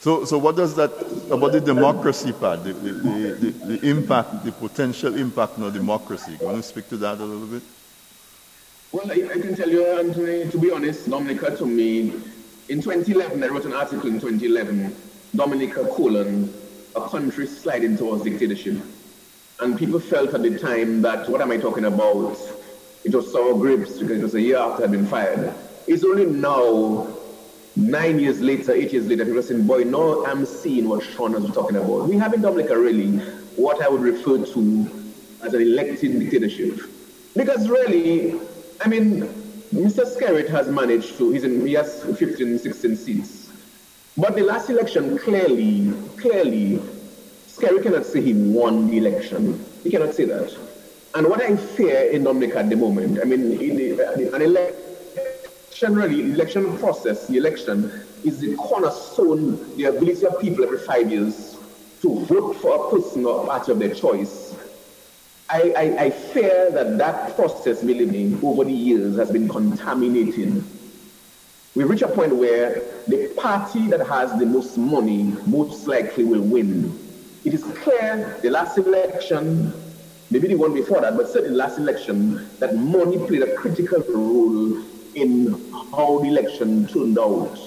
[0.00, 0.90] So, so what does that
[1.30, 6.38] about the democracy part, the, the, the, the, impact, the potential impact on democracy?
[6.40, 7.62] You to speak to that a little bit?
[8.92, 12.14] Well, I, I can tell you, Anthony, to be honest, Dominica to me,
[12.70, 14.96] in 2011, I wrote an article in 2011,
[15.36, 16.50] Dominica colon,
[16.96, 18.80] a country sliding towards dictatorship.
[19.60, 22.38] And people felt at the time that, what am I talking about?
[23.04, 25.52] It was sour grapes because it was a year after I'd been fired.
[25.86, 27.19] It's only now
[27.76, 31.32] Nine years later, eight years later, people are saying, boy, now I'm seeing what Sean
[31.32, 32.08] was talking about.
[32.08, 33.18] We have in Dominica really
[33.56, 34.90] what I would refer to
[35.42, 36.80] as an elected dictatorship.
[37.36, 38.40] Because really,
[38.80, 39.22] I mean,
[39.72, 40.04] Mr.
[40.04, 43.50] Skerrit has managed to, he's in, he has 15, 16 seats.
[44.16, 46.80] But the last election, clearly, clearly,
[47.46, 49.64] Skerrit cannot say he won the election.
[49.84, 50.56] He cannot say that.
[51.14, 54.89] And what I fear in Dominica at the moment, I mean, the, an election
[55.82, 57.90] election really, election process, the election
[58.22, 61.56] is the cornerstone, the ability of people every five years
[62.02, 64.54] to vote for a person or party of their choice.
[65.48, 70.62] I, I, I fear that that process, believe me, over the years has been contaminated.
[71.74, 76.42] We reach a point where the party that has the most money most likely will
[76.42, 76.92] win.
[77.46, 79.72] It is clear the last election,
[80.30, 84.04] maybe the one before that, but certainly the last election, that money played a critical
[84.10, 84.84] role
[85.14, 87.58] in how the election turned out.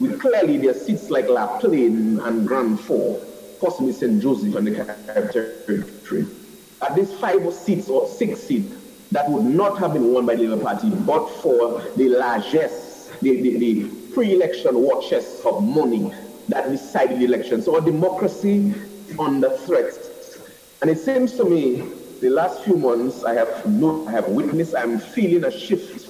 [0.00, 3.20] We clearly, there seats like La Plaine and Grand Fond,
[3.60, 4.20] possibly St.
[4.20, 6.26] Joseph and the Carib Territory.
[6.82, 8.74] At these five seats or six seats,
[9.12, 13.40] that would not have been won by the Labour Party but for the largesse, the,
[13.40, 16.12] the, the pre-election war chest of money
[16.48, 17.62] that decided the election.
[17.62, 18.74] So our democracy
[19.18, 19.92] under threat.
[20.82, 21.88] And it seems to me,
[22.20, 26.03] the last few months, I have no, I have witnessed, I'm feeling a shift.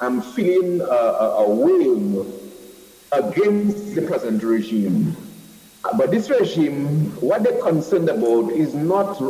[0.00, 2.26] I'm feeling a, a, a wave
[3.12, 5.16] against the present regime.
[5.96, 9.20] But this regime, what they're concerned about is not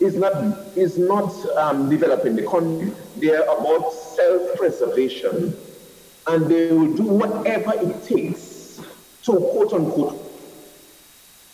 [0.00, 0.34] is not
[0.76, 2.92] is not um, developing the country.
[3.16, 5.56] They're about self-preservation,
[6.26, 8.80] and they will do whatever it takes
[9.24, 10.30] to quote unquote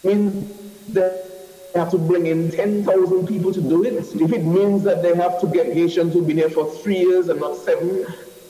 [0.07, 0.49] mean
[0.89, 3.95] that they have to bring in 10,000 people to do it.
[3.95, 7.29] If it means that they have to get Haitians who've been here for three years
[7.29, 8.07] and not seven,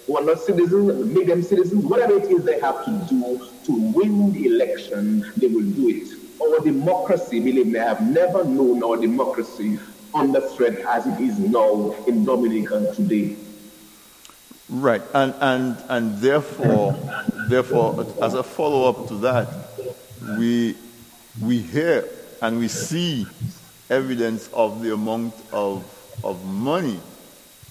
[0.07, 3.73] who are not citizens, make them citizens, whatever it is they have to do to
[3.93, 6.09] win the election, they will do it.
[6.41, 9.79] Our democracy, believe me, I have never known our democracy
[10.15, 13.37] under threat as it is now in Dominica today.
[14.69, 16.99] Right, and and and therefore,
[17.49, 19.49] therefore, as a follow-up to that,
[20.39, 20.77] we
[21.41, 22.09] we hear
[22.43, 23.27] and we see
[23.91, 25.85] evidence of the amount of
[26.25, 26.99] of money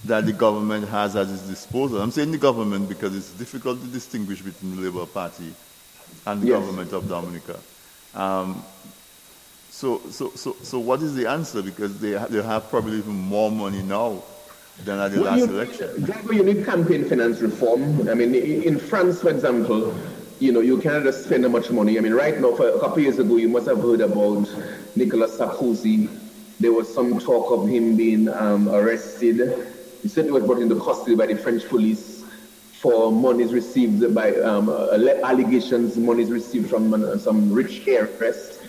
[0.05, 2.01] that the government has at its disposal.
[2.01, 5.53] I'm saying the government because it's difficult to distinguish between the Labour Party
[6.27, 6.59] and the Yes.
[6.59, 7.59] government of Dominica.
[8.13, 8.63] Um,
[9.69, 11.61] so, so, so, so, what is the answer?
[11.61, 14.21] Because they, they have probably even more money now
[14.85, 15.87] than at the Well, last you- election.
[16.07, 18.07] Why you need campaign finance reform.
[18.07, 19.93] I mean, in France, for example,
[20.39, 21.97] you know, you cannot just spend that much money.
[21.97, 24.47] I mean, right now, for a couple of years ago, you must have heard about
[24.95, 26.09] Nicolas Sarkozy.
[26.59, 29.67] There was some talk of him being um, arrested.
[30.05, 32.23] He certainly was brought into custody by the French police
[32.79, 38.59] for monies received by um, alle- allegations, monies received from uh, some rich heiress.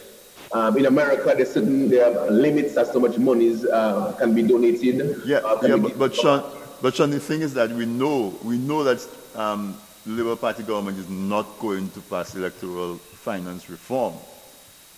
[0.52, 4.34] Um, in America, there's certain there are limits as to how much monies uh, can
[4.34, 5.20] be donated.
[5.26, 6.42] Yeah, uh, yeah, but, but Sean,
[6.80, 9.76] but Sean, the thing is that we know, we know that um,
[10.06, 14.14] the Labour Party government is not going to pass electoral finance reform.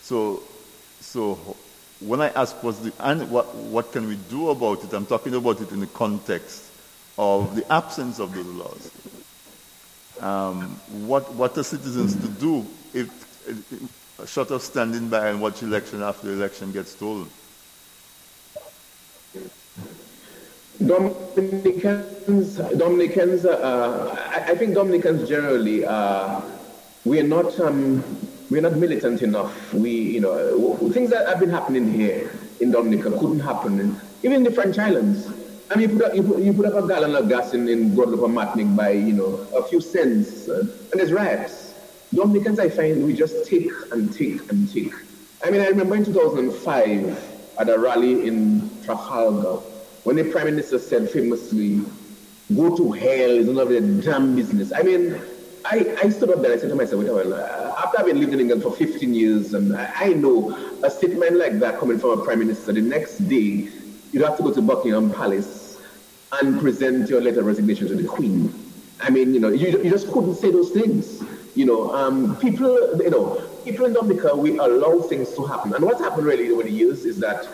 [0.03, 0.45] So,
[1.01, 1.57] so
[2.01, 5.35] when I ask what's the and what what can we do about it, I'm talking
[5.35, 6.71] about it in the context
[7.19, 8.91] of the absence of those laws.
[10.21, 10.71] Um,
[11.07, 13.09] what what are citizens to do if,
[13.49, 17.29] if short of standing by and watch election after election gets stolen?
[20.85, 26.41] Dominicans, Dominicans, uh, I, I think Dominicans generally, uh,
[27.05, 28.05] we are not, um,
[28.51, 29.73] we are not militant enough.
[29.75, 32.31] We, you know, things that have been happening here
[32.61, 35.29] in Dominica couldn't happen in, even in the French Islands.
[35.71, 37.69] I mean, you put, up, you, put, you put up a gallon of gas in,
[37.69, 41.75] in Guadeloupe and Martinique by, you know, a few cents, uh, and there's riots.
[42.15, 44.95] Dominicans, I find, we just take and take and take.
[45.45, 49.61] I mean, I remember in 2005 at a rally in Trafalgar
[50.05, 51.83] when the Prime Minister said famously,
[52.57, 54.73] go to hell is none of their damn business.
[54.73, 55.21] I mean,
[55.71, 57.99] I, I stood up there and I said to myself, wait a minute, uh, after
[57.99, 60.51] having lived in England for 15 years, and I, I know
[60.83, 63.69] a statement like that coming from a Prime Minister, the next day,
[64.11, 65.79] you'd have to go to Buckingham Palace
[66.41, 68.55] and present your letter of resignation to the Queen.
[69.01, 71.23] I mean, you know, you, you just couldn't say those things.
[71.55, 75.75] You know, um, people, you know, people in Dominica, we allow things to happen.
[75.75, 77.47] And what's happened really over the years is that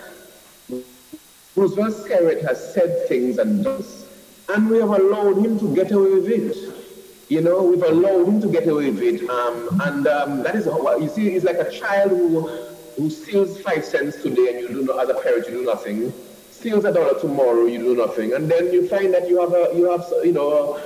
[1.56, 4.06] Roosevelt Skerrit has said things and does,
[4.50, 6.83] and we have allowed him to get away with it.
[7.28, 10.66] You know, we've allowed him to get away with it, um, and um, that is
[10.66, 11.34] how you see.
[11.34, 12.48] It's like a child who
[12.96, 16.12] who steals five cents today, and you do not, as a parent, you do nothing.
[16.50, 19.74] Steals a dollar tomorrow, you do nothing, and then you find that you have a
[19.74, 20.78] you have you know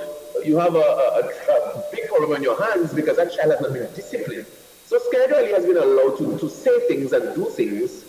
[0.45, 1.21] you have a, a,
[1.51, 4.45] a big problem on your hands because that child has not been disciplined.
[4.85, 8.05] So Skerrit has been allowed to, to say things and do things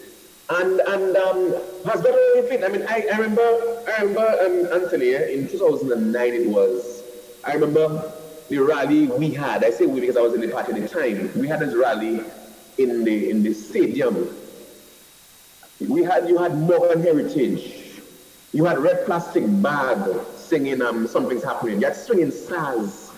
[0.51, 1.53] and and um,
[1.85, 2.64] has got away with it.
[2.64, 7.00] I mean, I, I remember I remember um, Anthony eh, in 2009 it was.
[7.45, 8.12] I remember
[8.49, 9.64] the rally we had.
[9.64, 11.32] I say we because I was in the party at the time.
[11.38, 12.22] We had this rally
[12.78, 14.36] in the in the stadium.
[15.80, 18.01] We had you had Morgan Heritage.
[18.53, 19.99] You had red plastic bag
[20.36, 21.80] singing um something's happening.
[21.80, 23.12] You had swinging stars.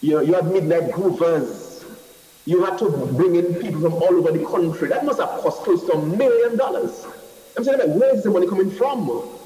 [0.00, 1.84] You know, you had midnight groovers.
[2.46, 4.88] You had to bring in people from all over the country.
[4.88, 7.06] That must have cost close to a million dollars.
[7.56, 9.38] I'm saying, like, where is the money coming from?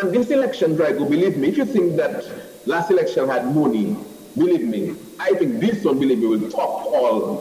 [0.00, 2.24] And this election, Drago, believe me, if you think that
[2.66, 3.96] last election had money,
[4.36, 7.36] believe me, I think this one, believe me, will top all.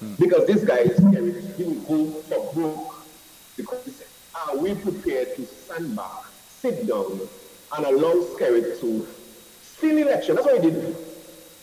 [0.00, 0.14] Hmm.
[0.18, 1.40] Because this guy is scary.
[1.56, 2.94] He will go for broke.
[3.56, 7.20] Because he said, are we prepared to stand back, sit down,
[7.76, 9.06] and allow Skerrit to
[9.62, 10.36] steal election?
[10.36, 10.96] That's what he did.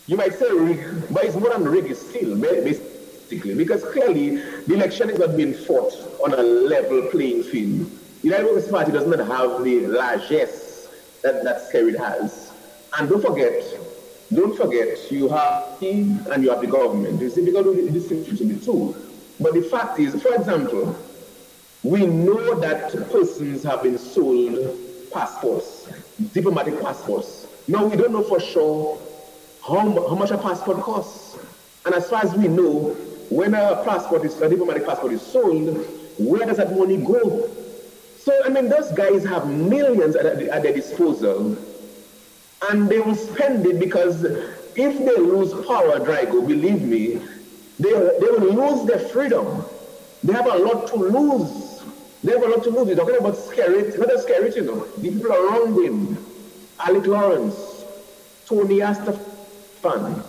[0.08, 3.54] You might say rig, but it's more than rig, it's still, basically.
[3.54, 5.94] Because clearly, the election is not being fought
[6.24, 7.92] on a level playing field.
[8.22, 10.90] The United Workers Party does not have the largesse
[11.24, 12.49] that, that Skerrit has.
[12.98, 13.64] And don't forget,
[14.34, 15.92] don't forget, you have the
[16.32, 17.22] and you have the government.
[17.22, 18.96] It's difficult to between the two.
[19.40, 20.96] But the fact is, for example,
[21.84, 24.78] we know that persons have been sold
[25.12, 25.90] passports,
[26.34, 27.48] diplomatic passports.
[27.68, 29.00] Now we don't know for sure
[29.66, 31.38] how, how much a passport costs.
[31.86, 32.96] And as far as we know,
[33.30, 35.86] when a passport is a diplomatic passport is sold,
[36.18, 37.50] where does that money go?
[38.18, 41.58] So I mean, those guys have millions at, at their disposal,
[42.68, 47.22] and they will spend it because if they lose power, Drago, believe me,
[47.80, 49.64] they, they will lose their freedom.
[50.24, 51.84] They have a lot to lose.
[52.24, 52.88] They have a lot to lose.
[52.88, 54.86] You're talking about Skerrit, not a Skerrit, you know.
[54.98, 56.26] The people around him,
[56.80, 57.86] Alec Lawrence,
[58.46, 60.24] Tony Astaphan,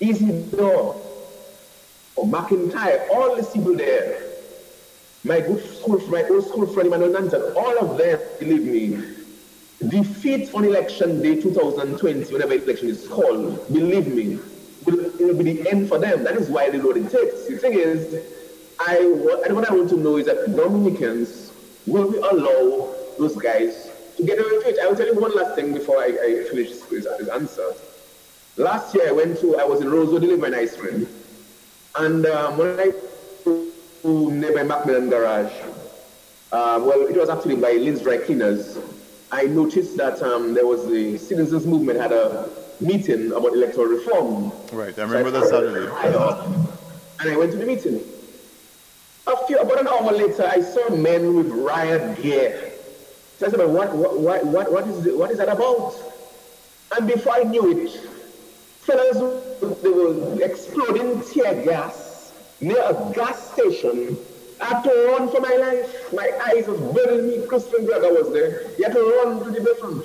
[0.00, 1.00] Isidore,
[2.16, 4.22] or McIntyre, all these people there
[5.26, 9.15] my good school, my old school friend Emmanuel Nanton, all of them, believe me,
[9.88, 14.38] defeat on election day 2020, whenever election is called, believe me,
[14.86, 16.24] it will be the end for them.
[16.24, 17.46] That is why they what it takes.
[17.46, 18.24] The thing is,
[18.80, 21.52] I, what, what I want to know is that Dominicans,
[21.86, 24.78] will we allow those guys to get away with it?
[24.80, 27.72] I will tell you one last thing before I, I finish this, answer.
[28.56, 31.06] Last year I went to, I was in Rosewood delivering ice cream.
[31.96, 32.92] And um, when I
[34.06, 35.52] to nearby Macmillan Garage.
[36.52, 38.78] Uh, well, it was actually by Lynn's Dry Cleaners.
[39.32, 42.48] I noticed that um, there was the citizens movement had a
[42.80, 44.52] meeting about electoral reform.
[44.72, 46.68] Right, I remember so that Saturday.
[47.20, 48.00] and I went to the meeting.
[49.26, 52.72] A few, about an hour later, I saw men with riot gear.
[53.38, 55.94] So I said, what, what, what, what, is, what is that about?
[56.96, 57.90] And before I knew it,
[58.82, 59.18] fellas,
[59.82, 64.16] they were exploding tear gas near a gas station.
[64.60, 66.12] I had to run for my life.
[66.12, 67.46] My eyes was burning me.
[67.46, 68.68] Christian brother was there.
[68.76, 70.02] He had to run to the bathroom.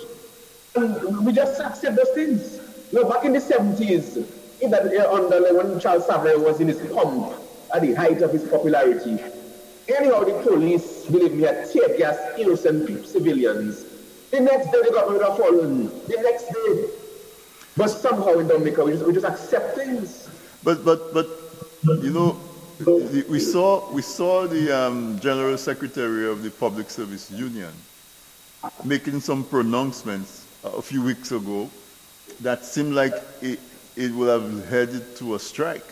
[0.76, 2.60] And we just accept those things.
[2.91, 4.26] You know, back in the 70s,
[4.62, 7.34] in that, uh, under, when Charles Savarin was in his pomp,
[7.74, 9.18] at the height of his popularity,
[9.88, 13.86] anyhow, the police, believe me, had tear gas innocent civilians.
[14.32, 15.86] The next day, they got rid of fallen.
[16.08, 16.89] The next day.
[17.78, 20.30] But somehow in Dominica, we just, we just accept things.
[20.64, 21.28] But, but, but
[21.86, 22.38] you know,
[22.86, 27.72] we saw we saw the um, general secretary of the Public Service Union
[28.84, 31.70] making some pronouncements a few weeks ago
[32.42, 33.60] that seemed like it,
[33.96, 35.86] it would have headed to a strike,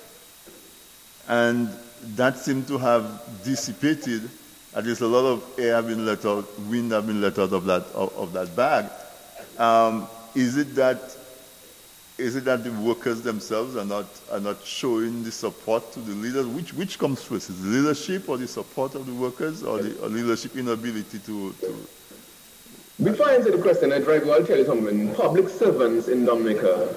[1.28, 1.70] and
[2.16, 4.30] that seemed to have dissipated.
[4.76, 7.54] At least a lot of air have been let out, wind have been let out
[7.54, 8.90] of that of, of that bag.
[9.58, 11.18] Um, is it that
[12.20, 16.11] is it that the workers themselves are not are not showing the support to the
[16.11, 16.45] leaders?
[16.47, 17.49] Which which comes first?
[17.49, 21.53] Is the leadership or the support of the workers or the or leadership inability to,
[21.53, 21.88] to
[23.01, 25.15] Before I answer the question, like to tell you something.
[25.15, 26.93] Public servants in Dominica,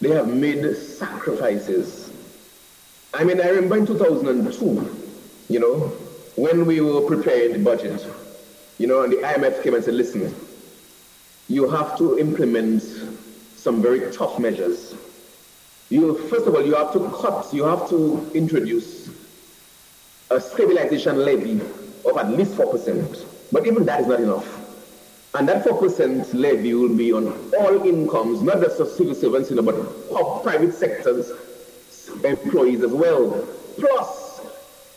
[0.00, 2.12] they have made sacrifices.
[3.14, 4.96] I mean, I remember in 2002,
[5.48, 5.88] you know,
[6.36, 8.06] when we were preparing the budget,
[8.76, 10.34] you know, and the IMF came and said, listen,
[11.48, 12.82] you have to implement
[13.58, 14.94] some very tough measures.
[15.90, 19.10] You, first of all, you have to cut, you have to introduce
[20.30, 21.60] a stabilization levy
[22.04, 23.24] of at least 4%.
[23.50, 24.54] But even that is not enough.
[25.34, 27.28] And that 4% levy will be on
[27.58, 31.32] all incomes, not just of civil servants, you know, but of private sectors
[32.24, 33.46] employees as well.
[33.78, 34.40] Plus,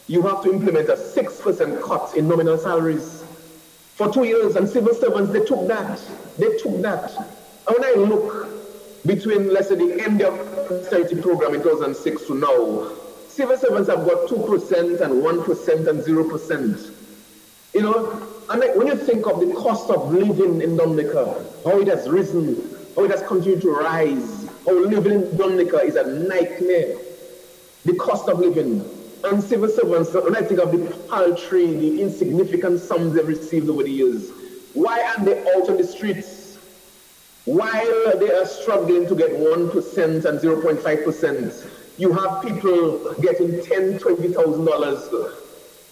[0.07, 3.23] you have to implement a 6% cut in nominal salaries.
[3.95, 6.01] For two years, and civil servants, they took that.
[6.37, 7.11] They took that.
[7.67, 8.47] When I look
[9.05, 10.33] between, let's say, the end of
[10.69, 12.91] the austerity program in 2006 to now,
[13.27, 16.93] civil servants have got 2% and 1% and 0%.
[17.73, 18.11] You know,
[18.49, 22.77] and when you think of the cost of living in Dominica, how it has risen,
[22.95, 26.97] how it has continued to rise, how living in Dominica is a nightmare.
[27.85, 28.83] The cost of living.
[29.23, 33.83] And civil servants, when I think of the paltry, the insignificant sums they've received over
[33.83, 34.31] the years,
[34.73, 36.40] why aren't they out on the streets
[37.45, 41.67] while they are struggling to get 1% and 0.5%,
[41.97, 45.07] you have people getting ten, twenty thousand dollars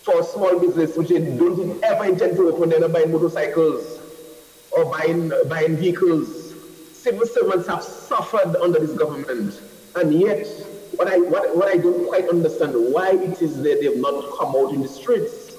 [0.03, 2.69] for a small business which they don't ever intend to open.
[2.69, 3.99] They're buying motorcycles
[4.71, 6.53] or buying buying vehicles.
[6.93, 9.59] Civil servants have suffered under this government,
[9.95, 10.47] and yet
[10.95, 14.55] what I what, what I don't quite understand why it is that they've not come
[14.55, 15.57] out in the streets.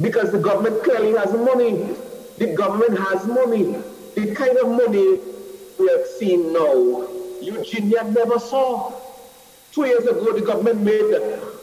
[0.00, 1.94] Because the government clearly has money.
[2.38, 3.82] The government has money.
[4.14, 5.18] The kind of money
[5.78, 7.06] we are seeing now,
[7.40, 8.92] Eugenia never saw.
[9.72, 11.14] Two years ago, the government made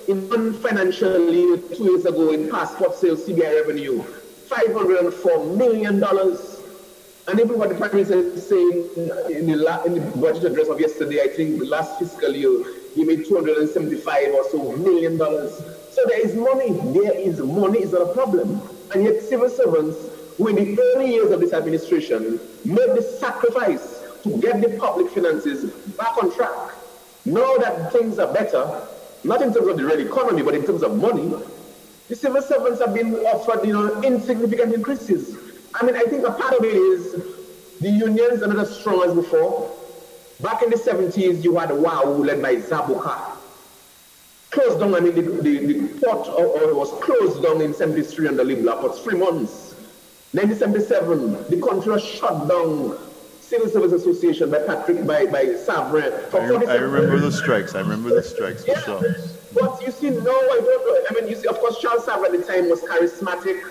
[0.07, 4.01] in one financial year, two years ago, in passport sales, CBI revenue,
[4.47, 6.01] $504 million.
[7.29, 8.89] And even what the Prime Minister is saying
[9.29, 12.63] in the, la- in the budget address of yesterday, I think the last fiscal year,
[12.95, 15.51] he made 275 or so million dollars.
[15.91, 16.71] So there is money.
[16.93, 18.61] There is money is not a problem.
[18.93, 19.97] And yet civil servants,
[20.37, 25.09] who in the early years of this administration, made the sacrifice to get the public
[25.11, 26.75] finances back on track.
[27.25, 28.81] Now that things are better,
[29.23, 31.33] not in terms of the real economy, but in terms of money,
[32.07, 35.37] the civil servants have been offered, you know, insignificant increases.
[35.73, 37.13] I mean, I think a part of it is
[37.79, 39.71] the unions are not as strong as before.
[40.41, 43.37] Back in the 70s, you had WOW led by Zabuka.
[44.51, 48.27] Closed down, I mean, the, the, the port or, or was closed down in 73
[48.29, 49.66] under LeBlanc for three months.
[50.33, 52.97] 1977, the country was shut down.
[53.41, 56.11] Civil Service Association by Patrick, by, by Savarin.
[56.27, 57.75] I, 47 I remember the strikes.
[57.75, 58.81] I remember the strikes for Yeah.
[58.81, 59.01] sure.
[59.53, 60.99] But you see, no, I don't know.
[61.09, 63.61] I mean, you see, of course, Charles Savarin at the time was charismatic.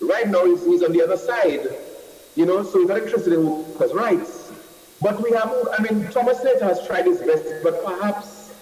[0.00, 1.66] Right now, he's, he's on the other side.
[2.36, 4.52] You know, so he's not interested in workers' rights.
[5.02, 8.54] But we have, I mean, Thomas Slater has tried his best, but perhaps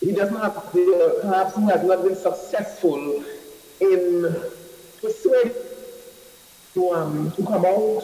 [0.00, 3.22] he doesn't have, the, perhaps he has not been successful
[3.80, 4.42] in
[5.00, 5.52] persuading
[6.74, 8.02] to, um, to come out.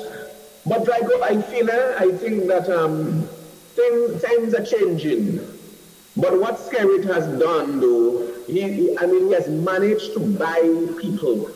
[0.67, 3.23] But Drago, I feel, eh, I think that um,
[3.75, 5.39] things, times are changing.
[6.17, 10.61] But what Skerrit has done, though, he, he- I mean, he has managed to buy
[11.01, 11.51] people.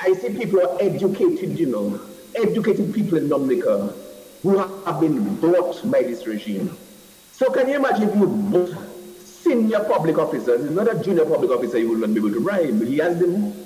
[0.00, 2.00] I see people are educated, you know,
[2.34, 3.92] educated people in Dominica
[4.42, 6.76] who have been bought by this regime.
[7.32, 8.74] So can you imagine if you bought
[9.18, 10.64] senior public officers?
[10.64, 12.82] It's not a junior public officer you will not be able to bribe.
[12.84, 13.65] He has them.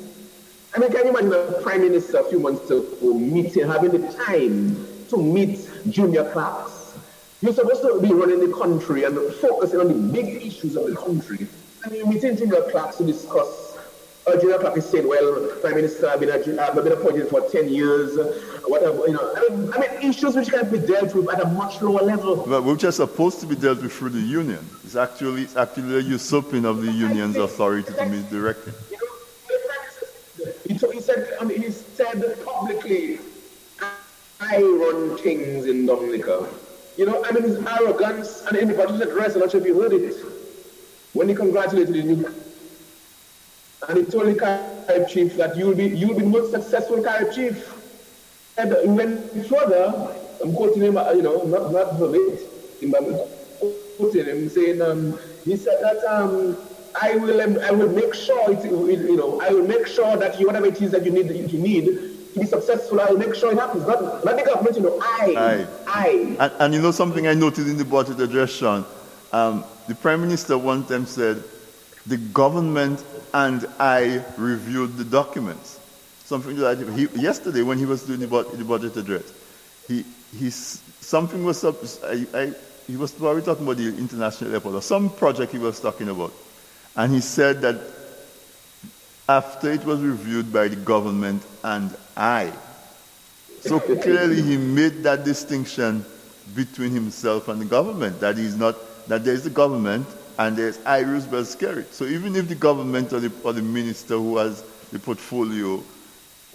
[0.73, 4.12] I mean, can you imagine a prime minister a few months ago meeting, having the
[4.12, 6.97] time to meet junior clerks?
[7.43, 10.95] You're supposed to be running the country and focusing on the big issues of the
[10.95, 11.49] country.
[11.85, 13.79] And you're meeting junior clerks to discuss.
[14.29, 17.41] A junior clerk is saying, well, Prime Minister, I've been, a, I've been appointed for
[17.41, 18.16] 10 years,
[18.66, 19.35] whatever, you know.
[19.35, 22.45] I mean, I mean, issues which can be dealt with at a much lower level.
[22.47, 24.64] But which are supposed to be dealt with through the union.
[24.85, 28.73] It's actually, it's actually a usurping of the union's authority to meet directly.
[28.91, 28.97] He,
[30.81, 33.20] told, he said, he said publicly,
[34.41, 36.49] I run things in Dominica.
[36.97, 39.66] You know, I mean, his arrogance and in the budget address, I'm not sure if
[39.66, 40.14] you heard it,
[41.12, 42.35] when he congratulated the new,
[43.89, 47.33] and he told the Carib chief that you'll be, you'll be the most successful Carib
[47.33, 47.76] chief.
[48.59, 53.18] And he went further, I'm quoting him, you know, not, not verbatim, but I'm
[53.97, 56.57] quoting him, saying, um, he said that, um,
[57.01, 60.41] I will, um, I will make sure, it, you know, I will make sure that
[60.41, 63.34] you, whatever it is that you need, you need to be successful, I will make
[63.34, 63.86] sure it happens.
[63.86, 66.09] Not, not the government, you know, I, I.
[66.38, 68.84] And, and you know something I noticed in the budget address, Sean?
[69.32, 71.43] Um, the Prime Minister one time said,
[72.07, 75.78] the government and I reviewed the documents.
[76.24, 76.78] Something that.
[76.97, 79.32] He, yesterday, when he was doing the, the budget address,
[79.88, 80.05] he,
[80.36, 82.53] he, something was up, I, I,
[82.86, 86.32] he was probably talking about the international airport or some project he was talking about.
[87.01, 87.76] And he said that
[89.26, 92.53] after it was reviewed by the government and I,
[93.62, 96.05] so clearly he made that distinction
[96.55, 98.76] between himself and the government, that he's not,
[99.09, 100.07] that there's the government
[100.38, 101.90] and there's I, Roosevelt Skerrit.
[101.90, 105.82] So even if the government or the, or the minister who has the portfolio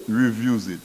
[0.08, 0.80] reviews it,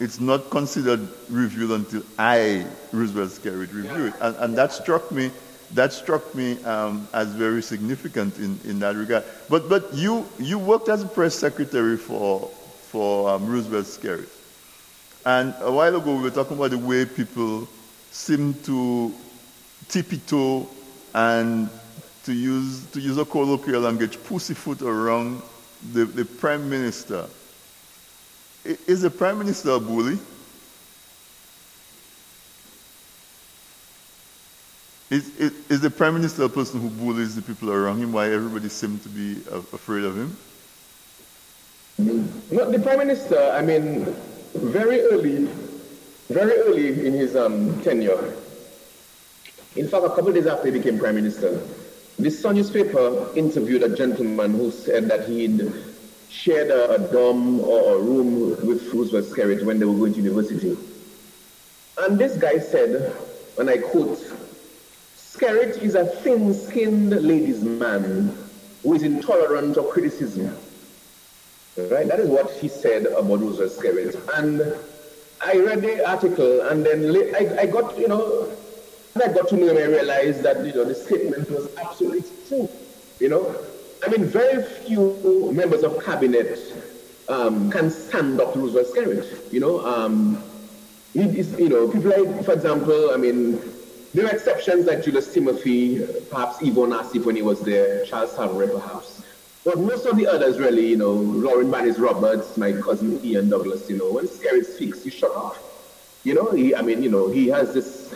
[0.00, 4.14] it's not considered reviewed until I, Roosevelt Skerrit, review it.
[4.20, 5.30] And, and that struck me,
[5.74, 9.24] that struck me um, as very significant in, in that regard.
[9.48, 12.48] But, but you, you worked as a press secretary for,
[12.88, 14.28] for um, Roosevelt Skerrit.
[15.24, 17.68] And a while ago, we were talking about the way people
[18.10, 19.12] seem to
[19.88, 20.66] tiptoe
[21.14, 21.68] and
[22.24, 25.42] to use, to use a colloquial language, pussyfoot around
[25.92, 27.26] the, the prime minister.
[28.64, 30.18] Is the prime minister a bully?
[35.10, 38.12] Is, is, is the prime minister a person who bullies the people around him?
[38.12, 40.36] Why everybody seems to be afraid of him?
[41.98, 44.04] No, the Prime Minister, I mean,
[44.54, 45.48] very early,
[46.28, 48.34] very early in his um, tenure,
[49.76, 51.60] in fact, a couple days after he became prime minister,
[52.18, 55.72] the Sun newspaper interviewed a gentleman who said that he'd
[56.28, 60.20] shared a, a dorm or a room with Roosevelt Skerrit when they were going to
[60.20, 60.76] university.
[61.98, 63.14] And this guy said,
[63.58, 64.18] and I quote,
[65.30, 68.36] Skerrit is a thin-skinned ladies' man
[68.82, 70.56] who is intolerant of criticism.
[71.76, 72.08] Right?
[72.08, 74.18] That is what he said about Roosevelt Skerrit.
[74.36, 74.74] And
[75.40, 78.50] I read the article, and then I, I got, you know,
[79.14, 82.68] I got to know him, I realized that, you know, the statement was absolutely true.
[83.20, 83.56] You know,
[84.04, 86.58] I mean, very few members of cabinet
[87.28, 89.52] um, can stand up to Roosevelt Skerrit.
[89.52, 90.42] You know, um,
[91.12, 93.60] he you know, people like, for example, I mean,
[94.12, 98.72] there are exceptions like Julius Timothy, perhaps Yvonne Nassif when he was there, Charles Savarin
[98.72, 99.22] perhaps.
[99.64, 103.88] But most of the others really, you know, Loreen Bannis Roberts, my cousin Ian Douglas,
[103.90, 105.58] you know, when Skerrit speaks, you shut off.
[106.24, 108.14] You know, he, I mean, you know, he has this,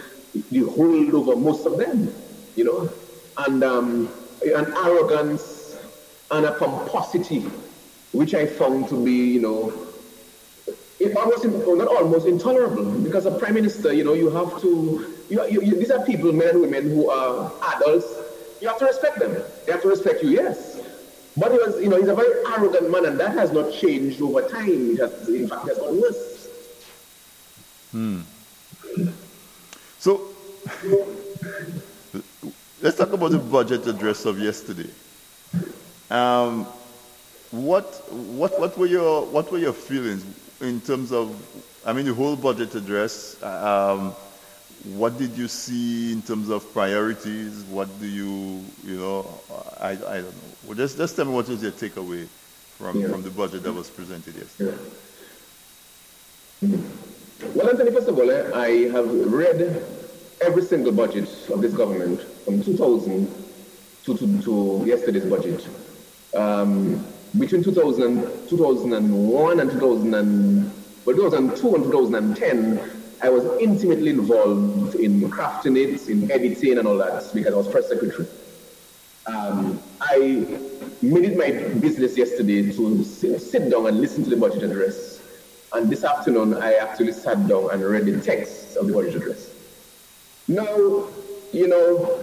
[0.51, 2.13] the hold over most of them,
[2.57, 2.91] you know,
[3.47, 4.09] and um,
[4.43, 5.77] an arrogance
[6.31, 7.41] and a pomposity,
[8.13, 9.73] which I found to be, you know,
[10.99, 12.85] it almost, not almost intolerable.
[13.01, 16.33] Because a prime minister, you know, you have to, you, you, you, these are people,
[16.33, 18.07] men and women, who are adults.
[18.61, 19.37] You have to respect them.
[19.67, 20.81] They have to respect you, yes.
[21.37, 24.23] But he was, you know, he's a very arrogant man, and that has not changed
[24.23, 24.93] over time.
[24.93, 26.49] It has, in fact, has gotten worse.
[27.91, 28.21] Hmm.
[29.99, 30.29] So,
[32.81, 34.91] let's talk about the budget address of yesterday.
[36.11, 36.67] Um,
[37.51, 40.25] what, what, what were your, what were your feelings
[40.61, 41.35] in terms of,
[41.85, 43.43] I mean, the whole budget address?
[43.43, 44.15] Um,
[44.97, 47.65] what did you see in terms of priorities?
[47.71, 49.27] What do you, you know,
[49.81, 50.33] I, I don't know.
[50.67, 53.09] Well, just, just tell me what was your takeaway from, yeah.
[53.09, 54.77] from the budget that was presented yesterday.
[56.61, 56.79] Yeah.
[57.55, 59.85] Well, Anthony, first of all, eh, I have read
[60.41, 63.33] every single budget of this government from 2000
[64.05, 65.67] to, to, to yesterday's budget.
[66.35, 67.05] Um,
[67.39, 70.73] between 2000, 2001 and 2000 and,
[71.05, 76.99] well, 2002 and 2010, I was intimately involved in crafting it, in editing and all
[76.99, 78.29] that, because I was press secretary.
[79.27, 80.19] Um, I
[81.01, 81.51] made it my
[81.81, 85.21] business yesterday to sit down and listen to the budget address.
[85.73, 89.51] And this afternoon, I actually sat down and read the text of the budget address.
[90.47, 91.09] Now,
[91.53, 92.23] you know,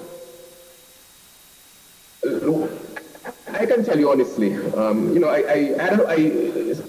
[3.53, 6.15] I can tell you honestly, um, you know, I, I, I, I,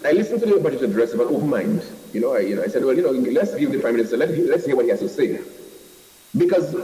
[0.09, 1.85] I listened to the budget address about open mind.
[2.13, 4.17] You know, I, you know, I said, well, you know, let's give the prime minister,
[4.17, 5.41] let, let's hear what he has to say.
[6.37, 6.75] Because,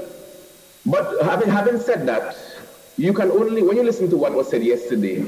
[0.85, 2.37] but having, having said that,
[2.97, 5.27] you can only, when you listen to what was said yesterday,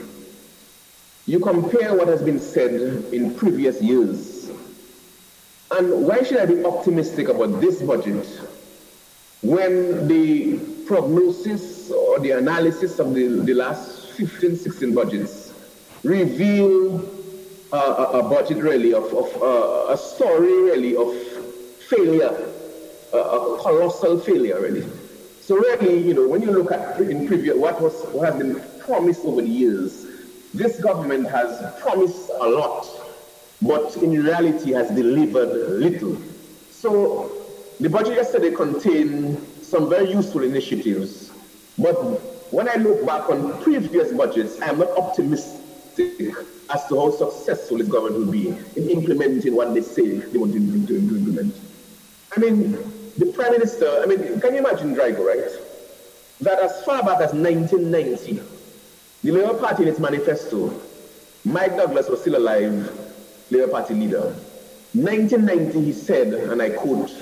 [1.26, 2.72] you compare what has been said
[3.12, 4.50] in previous years.
[5.70, 8.26] And why should I be optimistic about this budget
[9.42, 15.52] when the prognosis or the analysis of the, the last 15, 16 budgets
[16.02, 17.00] reveal
[17.72, 21.14] uh, a, a, budget really of, of uh, a story really of
[21.88, 22.52] failure,
[23.14, 24.86] uh, a colossal failure really.
[25.40, 28.62] So really, you know, when you look at in previous what was what has been
[28.80, 30.06] promised over the years,
[30.52, 32.86] this government has promised a lot,
[33.62, 36.16] but in reality has delivered little.
[36.70, 37.30] So
[37.80, 41.30] the budget yesterday contained some very useful initiatives,
[41.78, 46.34] but when I look back on previous budgets, I am not optimistic
[46.70, 50.52] as to how successful this government will be in implementing what they say they want
[50.52, 51.54] to implement.
[52.36, 52.72] I mean,
[53.18, 55.50] the Prime Minister, I mean, can you imagine Drago, right?
[56.40, 58.42] That as far back as 1990,
[59.22, 60.72] the Labour Party in its manifesto,
[61.44, 62.90] Mike Douglas was still alive,
[63.50, 64.34] Labour Party leader.
[64.92, 67.14] 1990, he said, and I quote,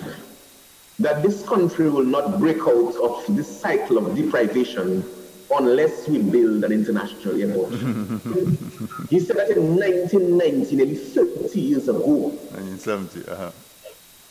[1.00, 5.04] that this country will not break out of this cycle of deprivation
[5.50, 7.72] unless we build an international airport.
[9.10, 12.28] he said that in 1990, nearly 30 years ago.
[12.52, 13.50] 1970, uh-huh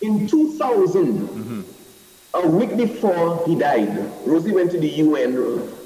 [0.01, 1.61] in 2000, mm-hmm.
[2.35, 5.33] a week before he died, Rosie went to the UN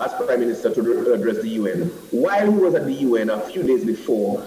[0.01, 1.83] as Prime Minister to address the UN.
[2.11, 4.41] While he was at the UN a few days before,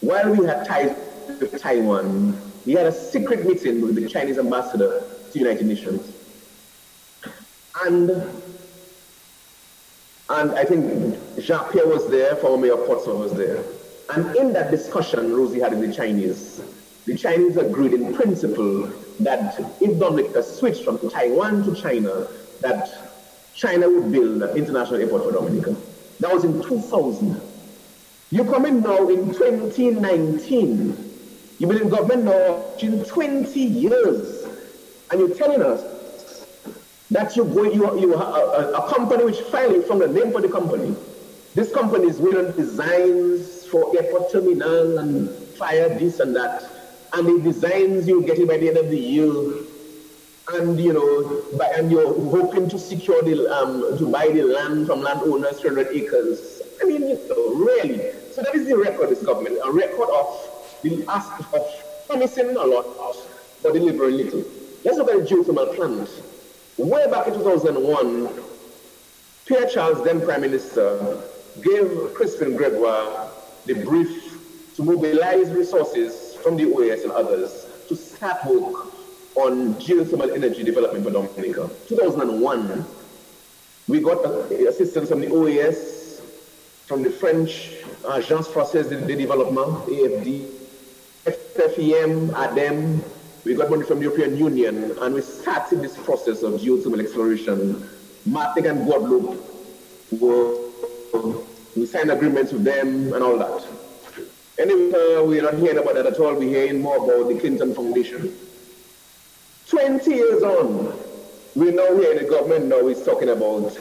[0.00, 0.96] while we had ties
[1.40, 6.12] with Taiwan, he had a secret meeting with the Chinese ambassador to the United Nations.
[7.84, 8.10] And
[10.28, 13.62] and I think Jacques Pierre was there, former Mayor Portsmouth was there.
[14.14, 16.62] And in that discussion Rosie had with the Chinese,
[17.06, 22.26] the Chinese agreed in principle that if Dominica switched from Taiwan to China,
[22.60, 22.90] that
[23.54, 25.76] China would build an international airport for Dominica.
[26.20, 27.40] That was in 2000.
[28.30, 31.06] You come in now in 2019,
[31.58, 34.44] You've been in government now in 20 years,
[35.10, 35.82] and you're telling us
[37.10, 40.40] that you go, you, you a, a, a company which finally from the name for
[40.40, 40.94] the company.
[41.54, 46.68] This company is winning designs for airport terminal and fire this and that,
[47.14, 49.32] and the designs you get it by the end of the year,
[50.52, 54.86] and you know, by, and you're hoping to secure the um, to buy the land
[54.86, 56.62] from landowners, 300 acres.
[56.82, 58.12] I mean, you know, really.
[58.32, 61.64] So that is the record of this government, a record of the ask of
[62.06, 62.84] promising a lot
[63.62, 64.44] but delivering little.
[64.84, 66.08] Let's look at the geothermal plant.
[66.78, 68.28] Way back in 2001,
[69.46, 71.22] Pierre Charles, then Prime Minister,
[71.62, 73.30] gave Crispin Gregoire
[73.64, 78.92] the brief to mobilize resources from the OAS and others to start work
[79.36, 81.70] on geothermal energy development for Dominica.
[81.88, 82.84] 2001,
[83.88, 84.22] we got
[84.52, 86.20] assistance from the OAS,
[86.84, 87.72] from the French
[88.02, 90.46] Agence Française de Développement, AFD,
[91.24, 93.02] FFEM, ADEM,
[93.46, 97.88] we got money from the European Union, and we started this process of geothermal exploration.
[98.26, 99.40] Martinique and Guadeloupe,
[100.20, 100.58] were,
[101.76, 103.64] we signed agreements with them and all that.
[104.58, 106.34] Anyway, uh, we're not hearing about that at all.
[106.34, 108.36] We're hearing more about the Clinton Foundation.
[109.68, 110.98] 20 years on,
[111.54, 113.78] we now hear the government now is talking about,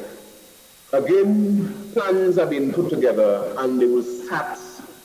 [0.93, 4.59] again, plans have been put together and they will start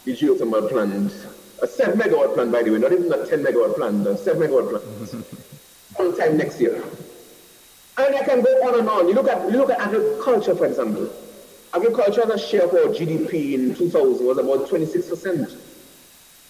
[0.04, 1.14] the geothermal plant
[1.62, 4.40] a 7 megawatt plant, by the way, not even a 10 megawatt plant, a 7
[4.40, 5.26] megawatt plant.
[5.96, 6.82] sometime next year.
[7.98, 9.08] And I can go on and on.
[9.08, 11.10] You look at you look at agriculture, for example.
[11.74, 15.56] Agriculture as a share of our GDP in 2000 was about 26%.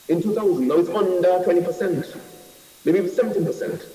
[0.09, 2.21] In 2000, now it's under 20%,
[2.85, 3.87] maybe 17%.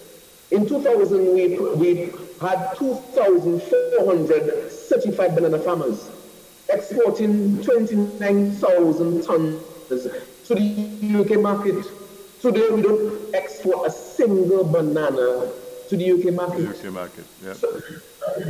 [0.52, 6.10] In 2000, we, we had 2,400 certified banana farmers
[6.70, 9.64] exporting 29,000 tons
[10.46, 11.86] to the UK market.
[12.40, 15.52] Today we don't export a single banana
[15.90, 16.86] to the UK market.
[16.86, 17.54] UK market, yeah.
[17.54, 17.82] So,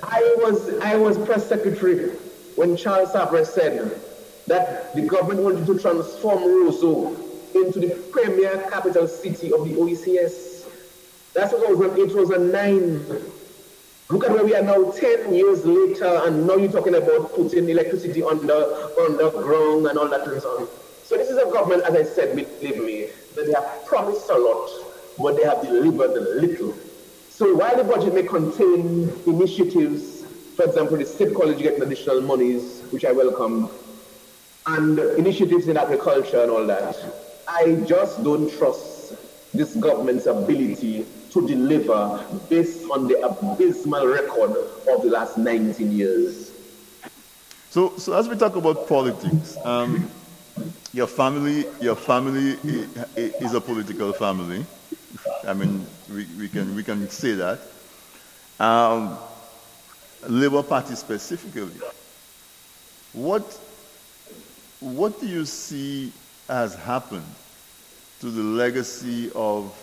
[0.04, 2.10] I was I was press secretary
[2.56, 4.02] when Charles Savarin said
[4.48, 7.16] that the government wanted to transform Roseau
[7.56, 10.66] into the premier capital city of the OECS.
[11.34, 13.32] That's what was in 2009.
[14.10, 17.68] Look at where we are now, 10 years later, and now you're talking about putting
[17.70, 18.54] electricity under
[19.00, 20.68] underground and all that and so on.
[21.06, 24.36] So this is a government, as I said, believe me, that they have promised a
[24.36, 24.68] lot,
[25.20, 26.74] but they have delivered little.
[27.30, 30.24] So while the budget may contain initiatives,
[30.56, 33.70] for example, the state college getting additional monies, which I welcome,
[34.66, 36.98] and initiatives in agriculture and all that,
[37.48, 39.14] I just don't trust
[39.54, 44.56] this government's ability to deliver based on the abysmal record
[44.90, 46.52] of the last 19 years.
[47.70, 50.10] So, so as we talk about politics, um,
[50.94, 52.58] your family, your family
[53.16, 54.66] is a political family.
[55.46, 57.60] I mean, we, we can we can say that.
[58.60, 59.18] Um,
[60.28, 61.80] Labour Party specifically.
[63.14, 63.44] What
[64.80, 66.12] what do you see
[66.48, 67.26] has happened
[68.20, 69.74] to the legacy of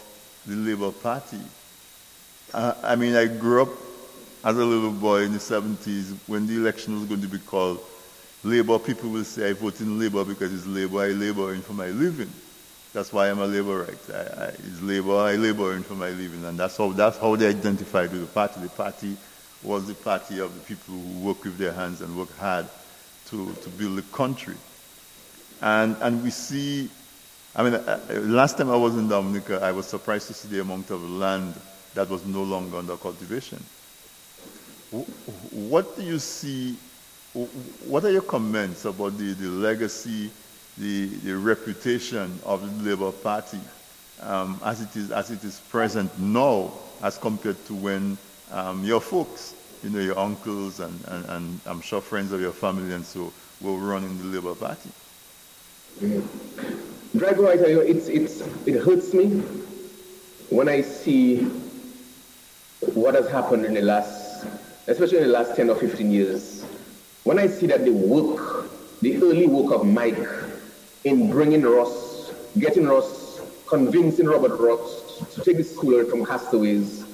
[0.46, 1.40] the Labour Party?
[2.52, 3.70] Uh, I mean, I grew up
[4.44, 7.80] as a little boy in the 70s when the election was going to be called
[8.44, 11.88] Labour people will say I vote in Labour because it's Labour I laboring for my
[11.88, 12.32] living.
[12.92, 14.10] That's why I'm a Labourite.
[14.12, 17.48] I, I, it's Labour I laboring for my living, and that's how that's how they
[17.48, 18.60] identified with the party.
[18.60, 19.16] The party
[19.62, 22.68] was the party of the people who work with their hands and work hard
[23.26, 24.56] to, to build the country.
[25.60, 26.90] And and we see,
[27.54, 30.60] I mean, uh, last time I was in Dominica, I was surprised to see the
[30.60, 31.54] amount of land
[31.94, 33.64] that was no longer under cultivation.
[34.90, 36.76] What do you see
[37.34, 40.30] what are your comments about the, the legacy,
[40.76, 43.60] the, the reputation of the Labour Party
[44.20, 46.72] um, as, it is, as it is present now
[47.02, 48.18] as compared to when
[48.52, 52.52] um, your folks, you know, your uncles and, and, and, I'm sure friends of your
[52.52, 54.90] family and so were running the Labour Party?
[57.16, 59.40] Drago, I tell you, it's, it's, it hurts me
[60.50, 61.44] when I see
[62.94, 64.46] what has happened in the last,
[64.86, 66.64] especially in the last 10 or 15 years
[67.24, 68.68] when I see that the work,
[69.00, 70.18] the early work of Mike
[71.04, 77.04] in bringing Ross, getting Ross, convincing Robert Ross to take the school from Castaways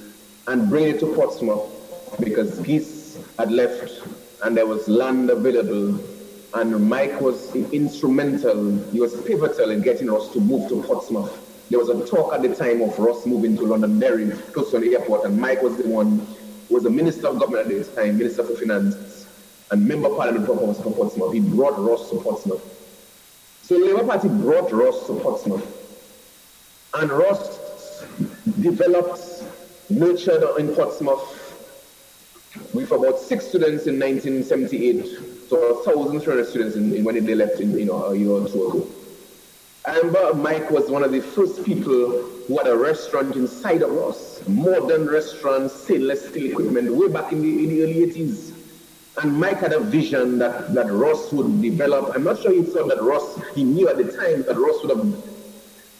[0.47, 1.71] and bring it to Portsmouth
[2.19, 4.01] because peace had left
[4.43, 5.99] and there was land available
[6.55, 11.45] and Mike was instrumental, he was pivotal in getting Ross to move to Portsmouth.
[11.69, 14.95] There was a talk at the time of Ross moving to Londonderry, close to the
[14.95, 16.25] airport, and Mike was the one,
[16.67, 18.95] was the Minister of Government at the time, Minister for Finance,
[19.71, 20.55] and member parliament for
[20.91, 21.33] Portsmouth.
[21.33, 22.61] He brought Ross to Portsmouth.
[23.61, 25.75] So the Labour Party brought Ross to Portsmouth.
[26.95, 28.03] And Ross
[28.59, 29.43] developed,
[29.89, 31.35] nurtured in Portsmouth
[32.73, 37.59] with about six students in 1978 to a thousand students in, in when they left
[37.59, 38.87] in uh, you know, a year or two ago.
[39.85, 43.91] I remember Mike was one of the first people who had a restaurant inside of
[43.91, 48.48] Ross, modern restaurant, stainless steel equipment, way back in the, in the early 80s.
[49.21, 52.15] And Mike had a vision that, that Ross would develop.
[52.15, 54.97] I'm not sure he thought that Ross, he knew at the time that Ross would
[54.97, 55.23] have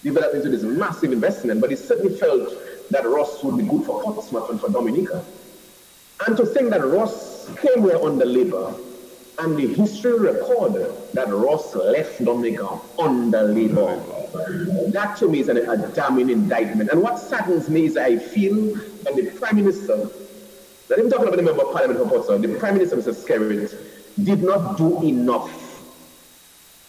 [0.03, 2.53] developed into this massive investment, but he certainly felt
[2.91, 5.25] that Ross would be good for Portsmouth and for Dominica.
[6.27, 8.75] And to think that Ross came here under labor,
[9.39, 10.73] and the history record
[11.13, 14.05] that Ross left Dominica under labor.
[14.91, 16.89] That to me is a damning indictment.
[16.91, 20.09] And what saddens me is I feel that the Prime Minister,
[20.89, 23.13] let him talk about the Member of Parliament for the Prime Minister, Mr.
[23.13, 23.77] Skerrit,
[24.23, 25.83] did not do enough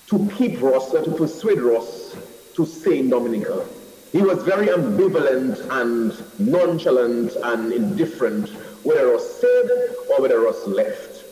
[0.06, 2.16] to keep Ross, uh, to persuade Ross
[2.56, 3.66] to stay in Dominica.
[4.12, 8.48] He was very ambivalent and nonchalant and indifferent
[8.84, 9.70] whether Ross stayed
[10.08, 11.24] or whether Ross left.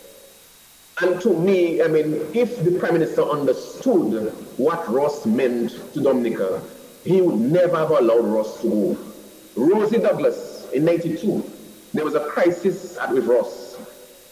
[1.01, 6.63] And to me, I mean, if the Prime Minister understood what Ross meant to Dominica,
[7.05, 8.99] he would never have allowed Ross to go.
[9.57, 11.58] Rosie Douglas, in 92,
[11.99, 13.75] there was a crisis at with Ross,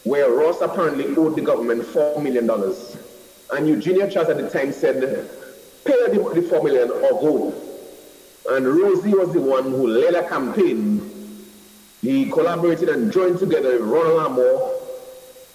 [0.05, 2.49] where Ross apparently owed the government $4 million.
[3.51, 5.29] And Eugenia Charles at the time said,
[5.83, 7.53] pay the, the 4 million or go.
[8.51, 11.45] And Rosie was the one who led a campaign.
[12.01, 14.71] He collaborated and joined together with Ronald Armour,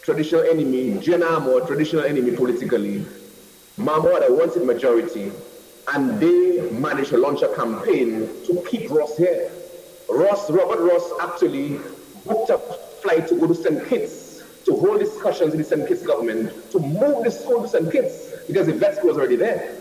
[0.02, 3.06] traditional enemy, Jenner Armour, traditional enemy politically.
[3.78, 5.32] Mahmoud had a wanted majority,
[5.94, 9.50] and they managed to launch a campaign to keep Ross here.
[10.10, 11.80] Ross, Robert Ross actually
[12.24, 12.58] booked a
[13.02, 13.86] flight to go to St.
[13.88, 15.86] Kitts to hold discussions with the St.
[15.88, 17.90] Kitts government to move the school to St.
[17.90, 19.76] Kitts because the vet school was already there.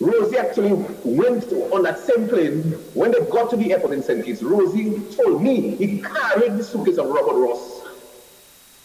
[0.00, 0.72] Rosie actually
[1.04, 2.72] went on that same plane.
[2.94, 4.24] When they got to the airport in St.
[4.24, 7.82] Kitts, Rosie told me he carried the suitcase of Robert Ross.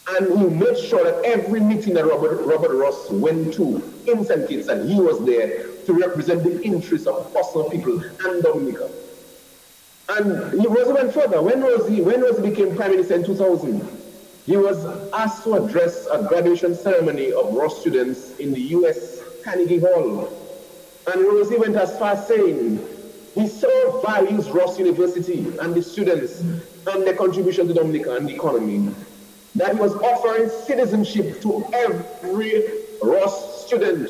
[0.10, 4.48] And he made sure that every meeting that Robert, Robert Ross went to in St.
[4.48, 8.90] Kitts, that he was there to represent the interests of personal people and Dominica.
[10.10, 11.41] And he Rosie went further.
[11.41, 13.88] When Rosie, when Rosie became Prime Minister in 2000,
[14.45, 19.80] he was asked to address a graduation ceremony of Ross students in the US Carnegie
[19.80, 20.30] Hall.
[21.08, 22.80] And Rosie went as far as saying
[23.36, 28.34] he so values Ross University and the students and their contribution to Dominica and the
[28.34, 28.89] economy
[29.55, 32.64] that he was offering citizenship to every
[33.01, 34.10] Ross student,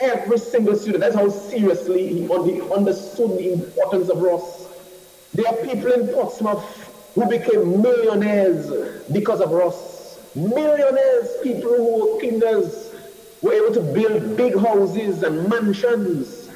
[0.00, 1.00] every single student.
[1.00, 4.57] That's how seriously he understood the importance of Ross.
[5.34, 10.18] There are people in Portsmouth who became millionaires because of Ross.
[10.34, 12.94] Millionaires, people who were kinders,
[13.42, 16.48] were able to build big houses and mansions.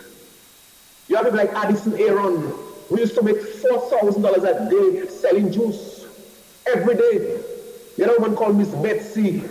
[1.08, 2.52] You have people like Addison Aaron,
[2.88, 6.06] who used to make $4,000 a day selling juice
[6.66, 7.40] every day.
[7.96, 9.42] You know, one called Miss Betsy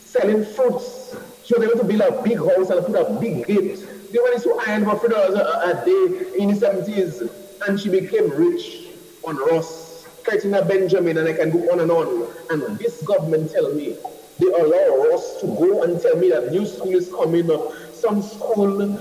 [0.00, 1.16] selling fruits.
[1.44, 3.76] She was able to build a big house and put a big gate.
[4.12, 7.30] The one used iron for three dollars a, a day in the 70s,
[7.66, 8.88] and she became rich
[9.24, 10.06] on Ross.
[10.24, 12.32] Katina Benjamin, and I can go on and on.
[12.50, 13.96] And this government tell me
[14.38, 17.72] they allow Ross to go and tell me that new school is coming up.
[17.92, 18.98] Some school,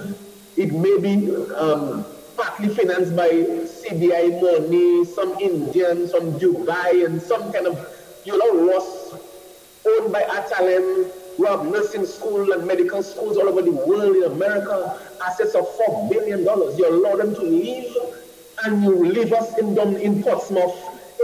[0.58, 2.06] it may be um,
[2.36, 7.78] partly financed by CBI money, some Indian, some Dubai, and some kind of,
[8.26, 9.16] you know, Ross
[9.88, 14.24] owned by Adtalem, who have nursing school and medical schools all over the world in
[14.24, 16.40] America, assets of $4 billion.
[16.40, 17.96] You allow them to leave
[18.64, 20.76] and you leave us in, in Portsmouth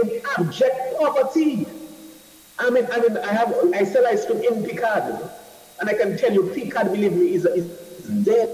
[0.02, 1.66] in abject poverty.
[2.58, 5.30] I mean, I mean, I have, I said I stood in Picard,
[5.80, 7.66] and I can tell you, Picard, believe me, is, is
[8.24, 8.48] dead.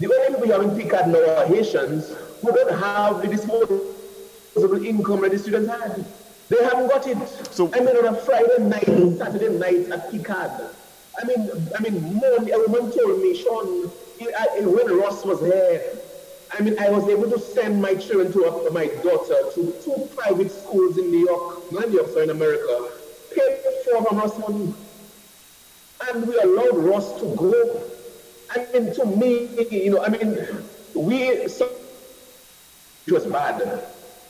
[0.00, 2.12] The only people you have in Picard now are Haitians
[2.42, 6.04] who don't have the disposable income that the students had.
[6.48, 7.16] They haven't got it.
[7.52, 10.50] So, I mean, on a Friday night, Saturday night at Picard.
[11.20, 11.48] I mean,
[11.78, 13.88] I mean, more, a woman told me, Sean,
[14.18, 15.80] when Ross was here,
[16.56, 20.08] I mean, I was able to send my children to uh, my daughter to two
[20.16, 22.90] private schools in New York, not New York, so in America,
[23.34, 24.72] paid for from Ross money.
[26.06, 27.82] And we allowed Ross to go.
[28.54, 30.38] I mean, to me, you know, I mean,
[30.94, 31.68] we, so,
[33.06, 33.82] it was bad.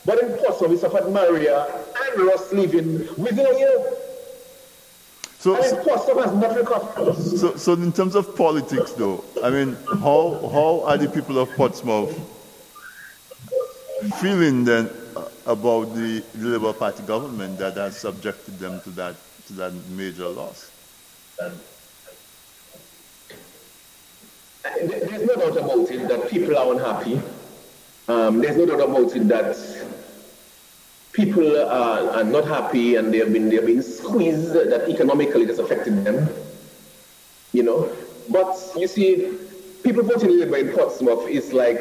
[0.03, 3.93] But in Portsmouth, we suffered Maria and Ross leaving within a year.
[5.45, 7.13] So, and Portsmouth has not recovered.
[7.13, 11.51] So, so in terms of politics, though, I mean, how how are the people of
[11.51, 12.09] Portsmouth
[14.19, 14.89] feeling then
[15.45, 19.15] about the, the Labour Party government that has subjected them to that
[19.45, 20.71] to that major loss?
[24.63, 27.21] there's no doubt about it that people are unhappy.
[28.07, 29.55] Um, there's no doubt about it that
[31.15, 34.53] people are, are not happy and they've been they've been squeezed.
[34.53, 36.29] That economically it has affected them.
[37.53, 37.89] You know,
[38.29, 39.37] but you see,
[39.83, 41.79] people voting Labour in Portsmouth is like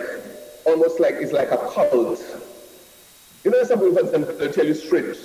[0.64, 2.22] almost like it's like a cult.
[3.44, 5.16] You know, some people, they'll tell you straight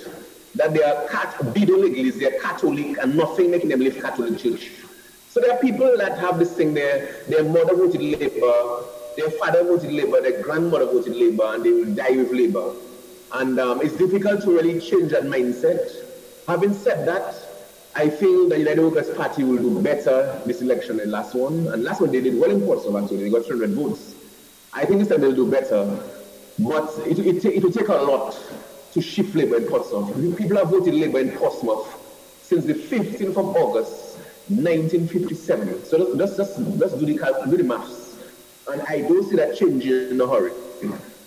[0.56, 4.70] that they are cat Bido they're Catholic and nothing making them leave Catholic Church.
[5.28, 8.84] So there are people that have this thing there, their mother voted Labour,
[9.16, 12.74] their father voted Labour, their grandmother voted Labour, and they will die with Labour.
[13.32, 15.78] And um, it's difficult to really change that mindset.
[16.48, 17.34] Having said that,
[17.94, 21.68] I feel the United Workers' Party will do better this election than last one.
[21.68, 24.14] And last one they did well in Portsmouth actually, they got 300 votes.
[24.72, 25.84] I think this time they'll do better.
[26.58, 28.36] But it, it, it will take a lot
[28.92, 30.36] to shift Labour in Portsmouth.
[30.36, 31.96] People have voted Labour in Portsmouth
[32.42, 34.18] since the 15th of August,
[34.48, 35.84] 1957.
[35.84, 38.16] So let's, let's, let's do, the, do the maths.
[38.68, 40.52] And I don't see that changing in a hurry.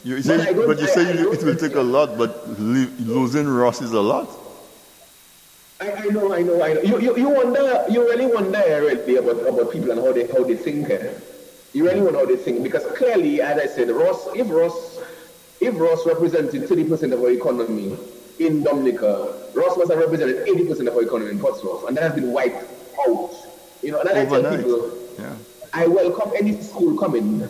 [0.03, 3.81] You say, but, but you say I, it will take a lot, but losing Ross
[3.81, 4.29] is a lot.
[5.79, 6.81] I, I, know, I know, I know.
[6.81, 10.43] You, you, you wonder, you really wonder really about, about people and how they, how
[10.43, 10.89] they think.
[10.89, 11.13] Eh?
[11.73, 12.05] You really hmm.
[12.05, 14.99] wonder how they think because clearly, as I said, Ross, if Ross
[15.63, 17.97] if Ross represented 30% of our economy
[18.39, 22.15] in Dominica, Ross must have represented 80% of our economy in Portsmouth, and that has
[22.15, 22.69] been wiped
[23.07, 23.31] out.
[23.81, 25.35] You know, and I tell people, yeah.
[25.73, 27.47] I welcome any school coming,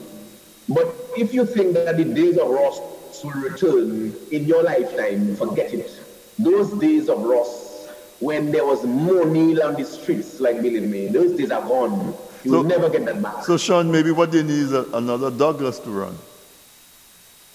[0.70, 2.80] but if you think that the days of Ross
[3.24, 5.92] will return in your lifetime, forget it.
[6.40, 7.88] Those days of Ross,
[8.20, 12.14] when there was money on the streets, like believe me, those days are gone.
[12.44, 13.44] You so, will never get that back.
[13.44, 16.18] So, Sean, maybe what they need is a, another Douglas to run.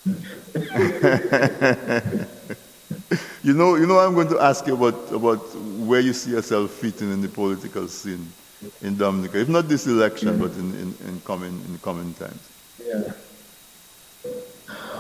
[3.43, 6.71] you know, you know, I'm going to ask you about, about where you see yourself
[6.71, 8.33] fitting in the political scene
[8.83, 12.58] in Dominica, if not this election, but in, in, in, coming, in coming times.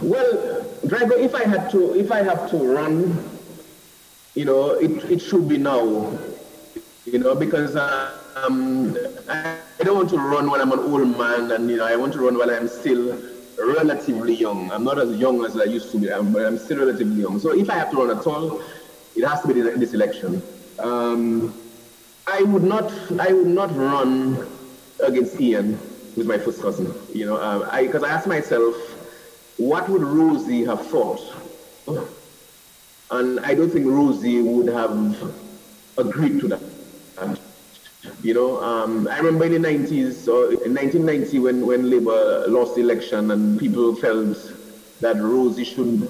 [0.02, 3.18] Well, Drago, if I had to, if I have to run,
[4.34, 6.16] you know, it, it should be now,
[7.04, 8.96] you know, because um,
[9.28, 12.12] I don't want to run when I'm an old man, and you know, I want
[12.14, 13.18] to run while I'm still
[13.58, 14.70] relatively young.
[14.70, 17.38] I'm not as young as I used to be, but I'm still relatively young.
[17.40, 18.60] So if I have to run at all,
[19.16, 20.40] it has to be this election.
[20.78, 21.52] Um,
[22.28, 22.92] I would not.
[23.18, 24.46] I would not run
[25.00, 25.78] against Ian,
[26.14, 26.94] who's my first cousin.
[27.12, 27.36] You know,
[27.82, 28.74] because uh, I, I asked myself,
[29.58, 31.20] what would Rosie have thought?
[33.10, 35.32] And I don't think Rosie would have
[35.96, 36.62] agreed to that.
[38.22, 42.76] You know, um, I remember in the 90s, or in 1990, when, when Labour lost
[42.76, 44.36] the election and people felt
[45.00, 46.08] that Rosie should,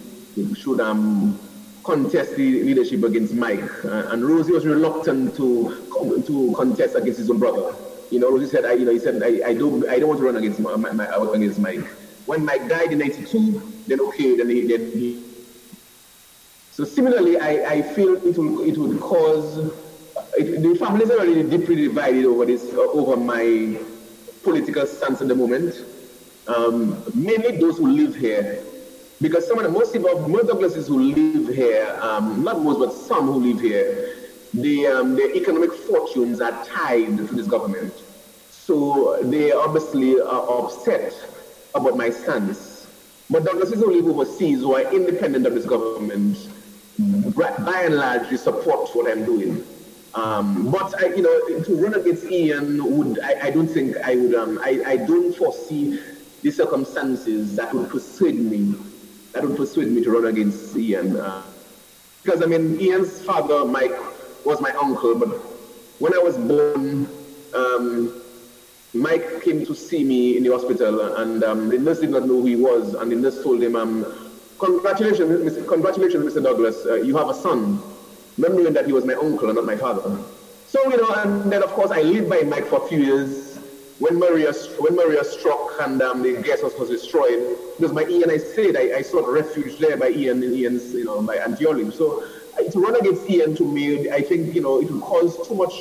[0.55, 1.39] should um,
[1.85, 3.85] contest the leadership against Mike.
[3.85, 7.75] Uh, and Rosie was reluctant to, to contest against his own brother.
[8.11, 10.21] You know, Rosie said, I, you know, he said, I, I, don't, I don't want
[10.21, 11.87] to run against, my, my, against Mike.
[12.29, 15.25] When Mike died in 92, then okay, then he, then he
[16.79, 19.73] so similarly, I, I feel it will, it would cause
[20.37, 23.77] it, the families are already deeply divided over this, uh, over my
[24.45, 25.75] political stance at the moment.
[26.47, 28.63] Um, mainly those who live here,
[29.21, 32.93] because some of the most of most Douglases who live here, um, not most but
[32.93, 34.15] some who live here,
[34.53, 37.93] the, um, their economic fortunes are tied to this government.
[38.51, 41.13] So they obviously are upset
[41.75, 42.87] about my stance.
[43.31, 46.49] But Douglases who live overseas, who are independent of this government,
[46.99, 49.65] by and large, they support what I'm doing.
[50.15, 54.17] Um, but I, you know, to run against Ian would I, I don't think I
[54.17, 54.35] would.
[54.35, 56.01] Um, I, I don't foresee
[56.43, 58.75] the circumstances that would persuade me.
[59.33, 61.17] That would persuade me to run against Ian.
[61.17, 61.43] Uh,
[62.23, 63.97] because I mean, Ian's father, Mike,
[64.45, 65.15] was my uncle.
[65.15, 65.29] But
[65.99, 67.07] when I was born,
[67.55, 68.18] um,
[68.95, 72.41] Mike came to see me in the hospital, and um, the nurse did not know
[72.41, 74.07] who he was, and the nurse told him, um,
[74.59, 75.67] "Congratulations, Mr.
[75.69, 76.43] congratulations, Mr.
[76.43, 76.87] Douglas.
[76.87, 77.81] Uh, you have a son."
[78.39, 80.17] remembering that he was my uncle and not my father.
[80.67, 83.57] So, you know, and then of course I lived by Mike for a few years.
[83.99, 88.31] When Maria, when Maria struck and um, the guest house was destroyed, because my Ian,
[88.31, 91.67] I said I, I sought refuge there by Ian in Ian's, you know, by Auntie
[91.67, 91.93] Olive.
[91.93, 92.23] So
[92.71, 95.73] to run against Ian to me, I think, you know, it would cause too much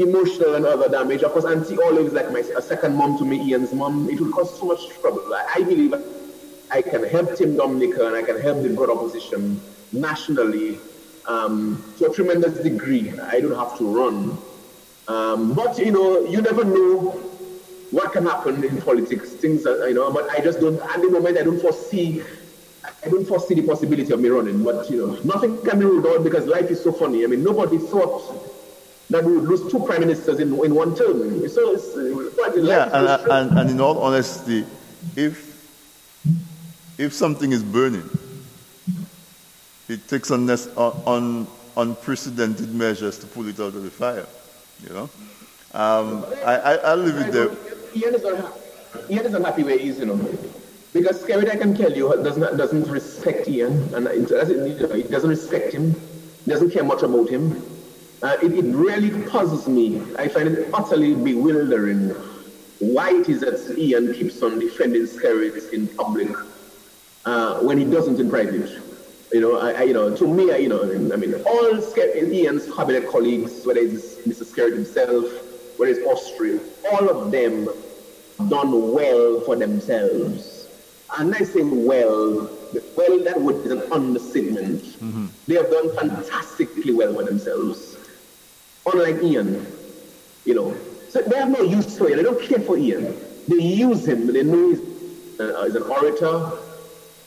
[0.00, 1.22] emotional and other damage.
[1.22, 4.08] Of course, Auntie Olive like my a second mom to me, Ian's mom.
[4.08, 5.22] It would cause too much trouble.
[5.32, 5.94] I believe
[6.70, 9.60] I can help Team Dominica and I can help the broad opposition
[9.92, 10.78] nationally
[11.26, 13.18] um, to a tremendous degree.
[13.20, 14.38] I don't have to run.
[15.08, 17.10] Um, but, you know, you never know
[17.90, 19.30] what can happen in politics.
[19.30, 22.22] Things, that, you know, but I just don't, at the moment, I don't foresee
[23.02, 26.06] I don't foresee the possibility of me running, but you know, nothing can be ruled
[26.06, 27.24] out because life is so funny.
[27.24, 28.49] I mean, nobody thought
[29.10, 31.48] that we would lose two prime ministers in, in one term.
[31.48, 34.64] So it's uh, quite Yeah, and, and, and in all honesty,
[35.16, 35.50] if
[36.98, 38.08] if something is burning,
[39.88, 40.48] it takes un,
[41.06, 41.46] un,
[41.76, 44.26] unprecedented measures to pull it out of the fire.
[44.86, 45.10] You know,
[45.74, 47.50] um, I, I I'll leave it there.
[47.96, 48.60] Ian is, unhappy.
[49.10, 50.16] Ian is unhappy where he is, you know.
[50.92, 54.86] Because Skerrit, I can tell you, does not, doesn't respect Ian, and it doesn't, you
[54.86, 55.94] know, he doesn't respect him,
[56.46, 57.62] doesn't care much about him.
[58.22, 60.02] Uh, it, it really puzzles me.
[60.18, 62.10] I find it utterly bewildering
[62.78, 66.28] why it is that Ian keeps on defending Skerrit in public
[67.24, 68.68] uh, when he doesn't in private.
[69.32, 72.16] You know, I, I, you know, to me, I, you know, I mean, all Sker-
[72.16, 74.42] Ian's cabinet colleagues, whether it's Mr.
[74.44, 75.24] Skerrit himself,
[75.78, 76.60] whether it's Austrie,
[76.92, 77.68] all of them
[78.48, 80.66] done well for themselves.
[81.18, 82.48] And I say well,
[82.96, 84.98] well, that would is an understatement.
[85.46, 87.89] They have done fantastically well for themselves.
[88.86, 89.66] Unlike Ian,
[90.44, 90.76] you know.
[91.08, 92.18] So they have no use for Ian.
[92.18, 93.14] They don't care for Ian.
[93.48, 94.26] They use him.
[94.32, 94.80] They know he's,
[95.40, 96.38] uh, he's an orator,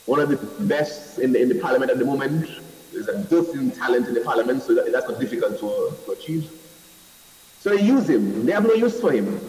[0.05, 2.49] one of the best in the, in the parliament at the moment.
[2.91, 6.49] There's a dozen talent in the parliament, so that, that's not difficult to, to achieve.
[7.59, 8.45] So they use him.
[8.45, 9.39] They have no use for him.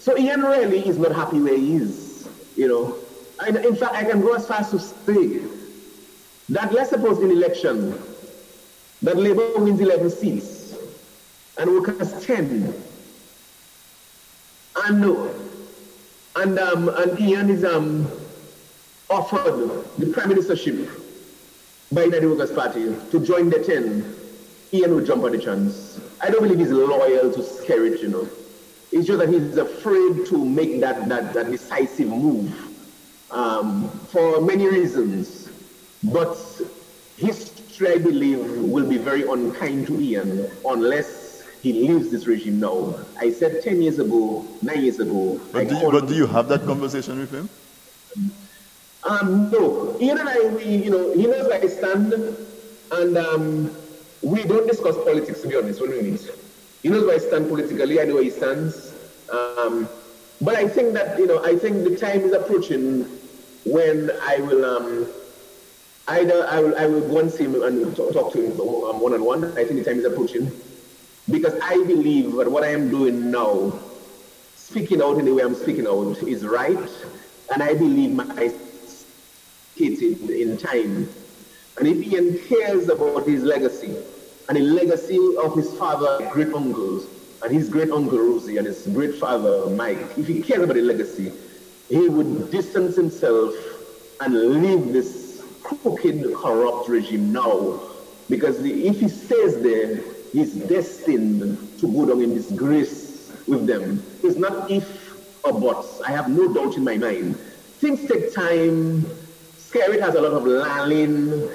[0.00, 2.96] So Ian really is not happy where he is, you know.
[3.44, 5.40] And in fact, I can go as far as to say
[6.50, 7.98] that let's suppose in election
[9.02, 10.53] that Labour wins 11 seats
[11.58, 12.74] and Workers 10.
[14.84, 15.28] And, uh,
[16.36, 18.10] and, um, and Ian is um,
[19.08, 20.90] offered the prime ministership
[21.92, 24.16] by the Workers' Party to join the 10.
[24.72, 26.00] Ian will jump on the chance.
[26.20, 28.28] I don't believe he's loyal to Skerrit, you know.
[28.90, 32.52] It's just that he's afraid to make that, that, that decisive move
[33.30, 35.48] um, for many reasons.
[36.02, 36.36] But
[37.16, 41.23] history, I believe, will be very unkind to Ian unless
[41.64, 42.94] he leaves this regime now.
[43.18, 45.40] I said 10 years ago, 9 years ago.
[45.50, 47.48] But do, you, but do you have that conversation with him?
[49.04, 52.12] um, no, Ian and I, we, you know, he knows where I stand,
[52.92, 53.74] and um,
[54.20, 56.30] we don't discuss politics, to be honest, when we meet.
[56.82, 58.92] He knows where I stand politically, I know where he stands.
[59.32, 59.88] Um,
[60.42, 63.04] but I think that, you know, I think the time is approaching
[63.64, 65.06] when I will, um,
[66.08, 69.00] either I will, I will go and see him and talk, talk to him um,
[69.00, 69.44] one-on-one.
[69.56, 70.52] I think the time is approaching.
[71.30, 73.78] Because I believe that what I am doing now,
[74.56, 76.90] speaking out in the way I'm speaking out, is right.
[77.52, 78.52] And I believe my
[79.76, 81.08] kids in, in time.
[81.78, 83.96] And if Ian cares about his legacy
[84.48, 87.06] and the legacy of his father, great uncles,
[87.42, 90.82] and his great uncle Rosie and his great father Mike, if he cares about the
[90.82, 91.32] legacy,
[91.88, 93.54] he would distance himself
[94.20, 97.80] and leave this crooked, corrupt regime now.
[98.30, 100.00] Because if he stays there,
[100.34, 104.02] he's destined to go down in disgrace with them.
[104.22, 104.84] It's not if
[105.44, 106.00] or buts.
[106.00, 107.36] I have no doubt in my mind.
[107.78, 109.02] Things take time.
[109.58, 111.48] Skerrit has a lot of lalling.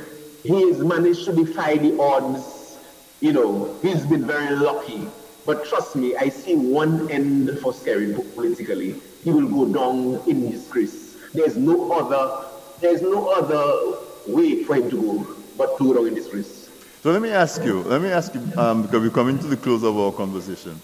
[0.44, 2.78] He has managed to defy the odds.
[3.20, 5.08] You know, he's been very lucky.
[5.46, 8.96] But trust me, I see one end for Skerrit politically.
[9.24, 11.18] He will go down in disgrace.
[11.34, 12.48] There's no other,
[12.80, 13.98] there's no other
[14.28, 16.59] way for him to go but to go down in disgrace.
[17.02, 19.56] So let me ask you, let me ask you, um, because we're coming to the
[19.56, 20.82] close of our conversation.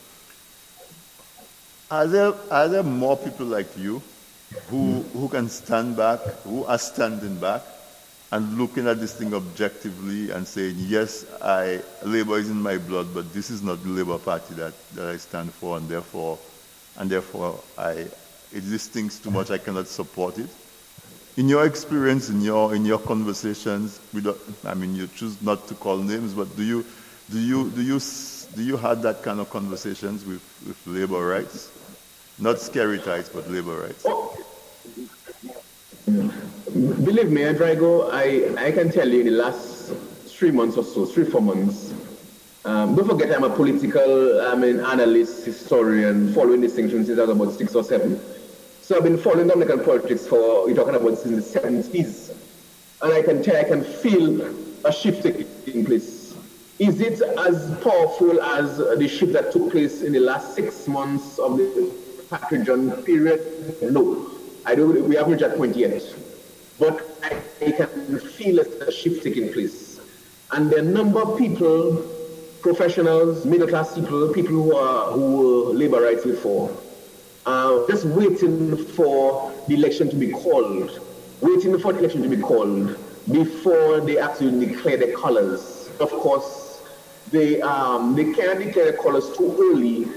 [1.92, 4.02] Are there, are there more people like you
[4.70, 7.64] who, who can stand back, who are standing back
[8.32, 13.14] and looking at this thing objectively and saying, yes, I, Labour is in my blood,
[13.14, 16.40] but this is not the Labour Party that, that I stand for, and therefore,
[16.98, 18.12] and therefore I, it,
[18.54, 20.50] this thing's too much, I cannot support it?
[21.38, 24.28] In your experience, in your in your conversations, with,
[24.66, 26.86] I mean, you choose not to call names, but do you
[27.30, 28.00] do you do you
[28.56, 31.70] do you have that kind of conversations with, with labor rights,
[32.40, 34.06] not scary rights, but labor rights?
[36.06, 39.94] Believe me, Drago, I, I can tell you in the last
[40.28, 41.94] three months or so, three, four months,
[42.64, 47.36] um, don't forget I'm a political I mean, analyst, historian, following distinctions since I was
[47.36, 48.20] about six or seven.
[48.86, 52.38] So I've been following Dominican politics for, you're talking about since the 70s.
[53.02, 54.42] And I can tell, I can feel
[54.86, 56.36] a shift taking place.
[56.78, 61.40] Is it as powerful as the shift that took place in the last six months
[61.40, 61.92] of the
[62.30, 63.42] Patrick John period?
[63.82, 64.30] No.
[64.68, 66.04] I don't, we haven't reached that point yet.
[66.78, 70.00] But I, I can feel a shift taking place.
[70.52, 72.06] And the number of people,
[72.62, 76.70] professionals, middle class people, people who are who were labor rights before,
[77.46, 81.00] uh, just waiting for the election to be called,
[81.42, 82.98] waiting for the election to be called
[83.32, 85.90] before they actually declare their colors.
[86.00, 86.82] Of course,
[87.32, 90.08] they um, they can't declare colors too early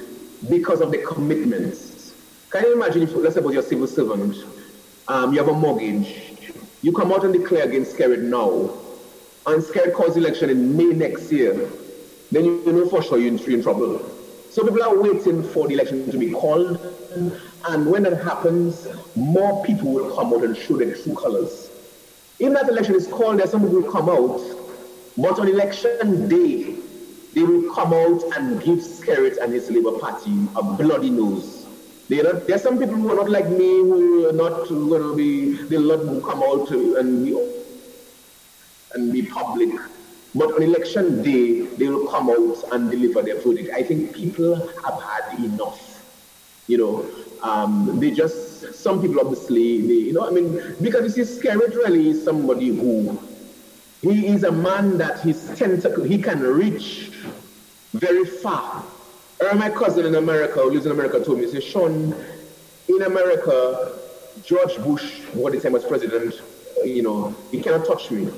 [0.48, 2.14] because of the commitments.
[2.50, 4.36] Can you imagine if, let's suppose you're a civil servant,
[5.08, 6.32] um, you have a mortgage,
[6.82, 8.70] you come out and declare against Skerrit now,
[9.46, 11.68] and Skerrit calls election in May next year,
[12.30, 14.17] then you know for sure you're in trouble.
[14.58, 16.80] So people are waiting for the election to be called,
[17.68, 21.70] and when that happens, more people will come out and show their true colors.
[22.40, 24.40] If that election is called, there's some people will come out,
[25.16, 26.74] but on election day,
[27.34, 31.64] they will come out and give Skerrit and his Labour Party a bloody nose.
[32.08, 35.14] Not, there are some people who are not like me, who are not going to
[35.14, 37.48] be, they'll not come out and be,
[38.94, 39.70] and be public.
[40.38, 43.70] But on election day, they will come out and deliver their verdict.
[43.74, 45.84] I think people have had enough.
[46.68, 47.06] You know,
[47.42, 51.74] um, they just, some people obviously, they, you know, I mean, because you see, Skerrit
[51.74, 53.18] really is somebody who,
[54.00, 57.10] he is a man that his tentacle, he can reach
[57.94, 58.84] very far.
[59.40, 62.14] Or my cousin in America, who lives in America, told me, he said, Sean,
[62.88, 63.98] in America,
[64.44, 66.40] George Bush, what the time was president,
[66.84, 68.30] you know, he cannot touch me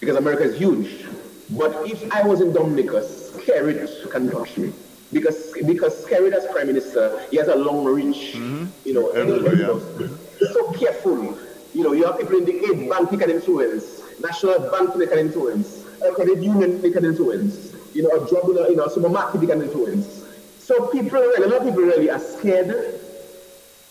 [0.00, 1.06] because America is huge.
[1.50, 4.72] But if I was in Dominica, Skerrit can touch me.
[5.12, 8.34] Because because Skerrit as prime minister, he has a long reach.
[8.34, 8.66] Mm-hmm.
[8.84, 10.08] You know, Everybody, yeah.
[10.38, 11.38] He's so careful.
[11.74, 15.06] You know, you have people in the aid bank he can influence, national bank they
[15.06, 18.76] can influence, a credit union they can influence, you know, a job in a you
[18.76, 20.24] know, a supermarket they can influence.
[20.58, 22.97] So people, a lot of people really are scared.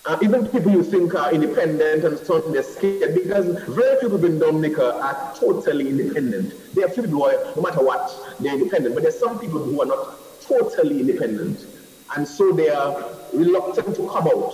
[0.07, 4.07] Uh, even people you think are independent and so on, they're scared because very few
[4.07, 6.53] people in Dominica are totally independent.
[6.73, 8.09] There are few people who are, no matter what,
[8.39, 11.65] they're independent, but there's some people who are not totally independent.
[12.15, 13.03] And so they are
[13.33, 14.53] reluctant to come out.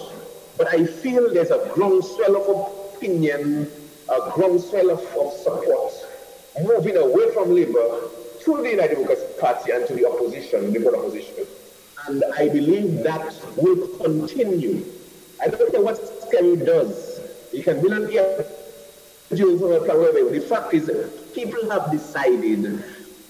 [0.57, 3.69] But I feel there's a groundswell of opinion,
[4.09, 5.93] a groundswell of, of support,
[6.63, 8.09] moving away from Labour
[8.43, 11.45] to the United Democratic Party and to the opposition, the good opposition.
[12.07, 14.84] And I believe that will continue.
[15.41, 17.22] I don't care what Skerrit does.
[17.51, 18.45] You can build an air
[19.35, 20.89] the fact is,
[21.34, 22.84] people have decided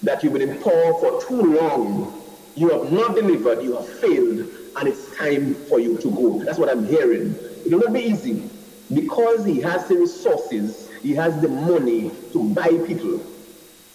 [0.04, 2.20] that you've been in power for too long.
[2.56, 4.40] You have not delivered, you have failed,
[4.76, 6.44] and it's time for you to go.
[6.44, 7.36] That's what I'm hearing.
[7.66, 8.50] It will not be easy
[8.94, 13.26] because he has the resources, he has the money to buy people.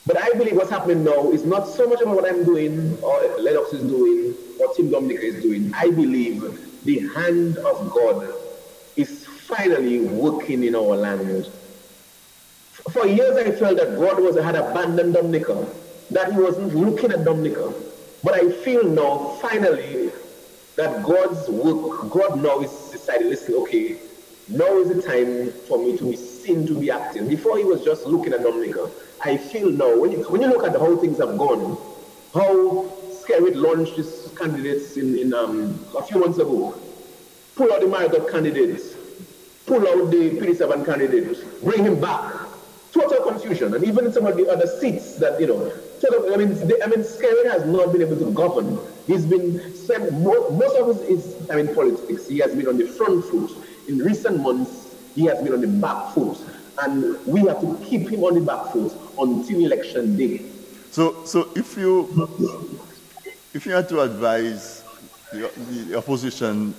[0.07, 3.37] But I believe what's happening now is not so much about what I'm doing, or
[3.39, 5.71] Lennox is doing, or Team Dominica is doing.
[5.75, 8.33] I believe the hand of God
[8.97, 11.47] is finally working in our land.
[12.93, 15.67] For years I felt that God was had abandoned Dominica,
[16.13, 17.75] that he wasn't looking at Dominica.
[18.25, 20.11] But I feel now, finally,
[20.77, 24.01] that God's work, God now is decided, listen, okay,
[24.49, 27.29] now is the time for me to be seen to be acting.
[27.29, 28.91] Before he was just looking at Dominica.
[29.23, 31.77] I feel now, when you, when you look at how things have gone,
[32.33, 36.79] how Skerrit launched his candidates in, in um, a few months ago,
[37.57, 38.95] pull out the Marigot candidates,
[39.67, 42.35] pull out the PD7 candidates, bring him back.
[42.93, 43.75] Total confusion.
[43.75, 45.73] And even some of the other seats that, you know,
[46.33, 48.79] I mean, they, I mean, Skerrit has not been able to govern.
[49.07, 52.87] He's been spent, most, most of his, I mean, politics, he has been on the
[52.87, 53.51] front foot.
[53.89, 56.39] In recent months, he has been on the back foot.
[56.81, 60.43] And we have to keep him on the back foot until election day.
[60.91, 62.07] So, so if you
[63.59, 64.85] if you had to advise
[65.33, 65.51] the,
[65.89, 66.73] the opposition,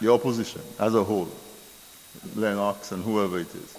[0.00, 1.28] the opposition as a whole,
[2.34, 3.76] Lennox and whoever it is,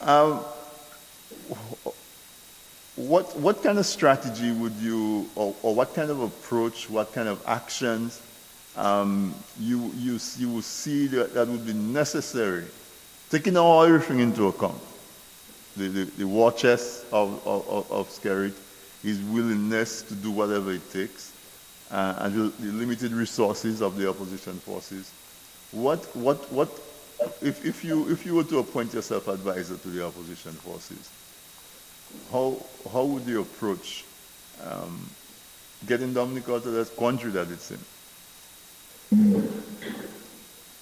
[0.00, 0.38] um,
[2.94, 7.26] what what kind of strategy would you, or, or what kind of approach, what kind
[7.26, 8.22] of actions
[8.76, 12.66] um, you you you will see that, that would be necessary,
[13.30, 14.80] taking all everything into account,
[15.76, 18.54] the the, the war chest of of, of Skerrit,
[19.04, 21.32] his willingness to do whatever it takes,
[21.90, 25.12] uh, and the, the, limited resources of the opposition forces.
[25.72, 26.70] What, what, what,
[27.42, 31.10] if, if, you, if you were to appoint yourself advisor to the opposition forces,
[32.32, 32.56] how,
[32.90, 34.04] how would you approach
[34.64, 35.06] um,
[35.86, 37.78] getting Dominic out of that country that it's in?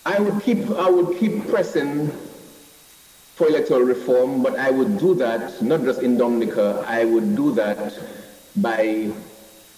[0.07, 2.12] I would keep, I would keep pressing
[3.34, 7.52] for electoral reform, but I would do that not just in Dominica, I would do
[7.54, 7.98] that
[8.56, 9.10] by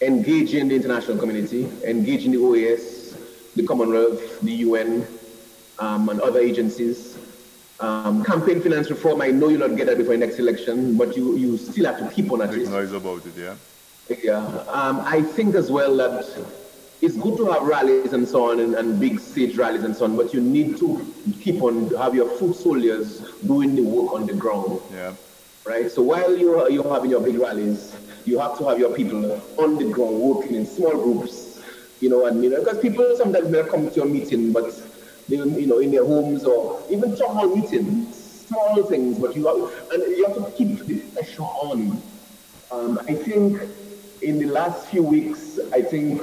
[0.01, 3.16] engaging the international community, engaging the OAS,
[3.55, 5.06] the Commonwealth, the UN,
[5.78, 7.16] um, and other agencies.
[7.81, 11.16] Um, campaign finance reform, I know you'll not get that before the next election, but
[11.16, 13.55] you, you still have to keep on at Make noise about it, yeah?
[14.22, 14.44] Yeah.
[14.68, 16.24] Um, I think as well that
[17.05, 20.06] it's good to have rallies and so on and, and, big stage rallies and so
[20.06, 24.26] on, but you need to keep on have your foot soldiers doing the work on
[24.26, 24.81] the ground.
[24.90, 25.12] Yeah.
[25.66, 25.90] right?
[25.90, 27.94] So while you're, you're having your big rallies,
[28.24, 31.62] you have to have your people on the ground working in small groups,
[32.01, 34.74] you know, and you know, because people sometimes may come to your meeting, but
[35.28, 38.16] they, you know, in their homes or even town hall meetings,
[38.48, 42.01] small things, but you have, and you have to keep the pressure on.
[42.72, 43.60] Um, I think
[44.22, 46.22] in the last few weeks, I think,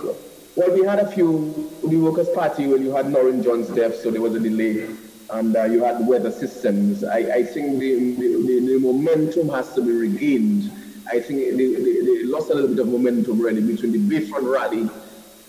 [0.55, 4.11] well, we had a few, the Workers' Party, when you had Norrin John's death, so
[4.11, 4.87] there was a delay,
[5.31, 7.03] and uh, you had weather systems.
[7.03, 10.71] I, I think the, the, the, momentum has to be regained.
[11.09, 14.49] I think they, they, they, lost a little bit of momentum really between the Bayfront
[14.49, 14.89] rally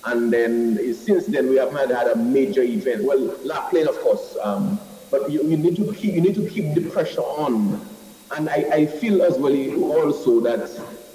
[0.04, 3.04] and then since then we haven't had a major event.
[3.04, 4.80] Well, La Plaine, of course, um,
[5.10, 7.80] but you, you, need to keep you need to keep the pressure on.
[8.32, 10.70] And I, I feel as well also that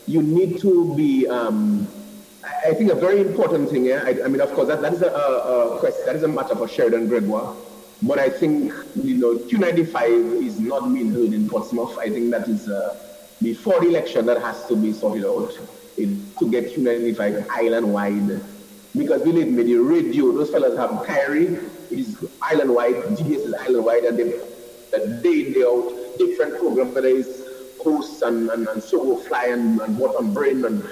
[0.05, 1.27] you need to be.
[1.27, 1.87] Um,
[2.65, 3.85] I think a very important thing.
[3.85, 5.91] Yeah, I, I mean, of course, that, that is a, a, a.
[6.05, 7.55] That is a matter for Sheridan Gregoire.
[8.01, 11.97] But I think you know Q95 is not being heard in Portsmouth.
[11.97, 12.97] I think that is uh,
[13.41, 15.57] before the election that has to be sorted out
[15.97, 18.41] to get Q95 island wide.
[18.95, 23.53] Because believe me, the radio, those fellas have Kairi, it is island wide, DBS is
[23.53, 24.39] island wide, and they
[24.91, 27.41] the day in, day out, different programs, whether it's
[27.83, 30.83] hosts and, and, and Sogo Fly and, and What on Brain, and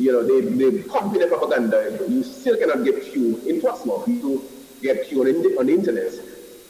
[0.00, 1.98] you know, they, they pump in the propaganda.
[2.08, 4.08] You still cannot get Q in Portsmouth.
[4.08, 4.42] You
[4.80, 6.12] get Q on, the, on the internet.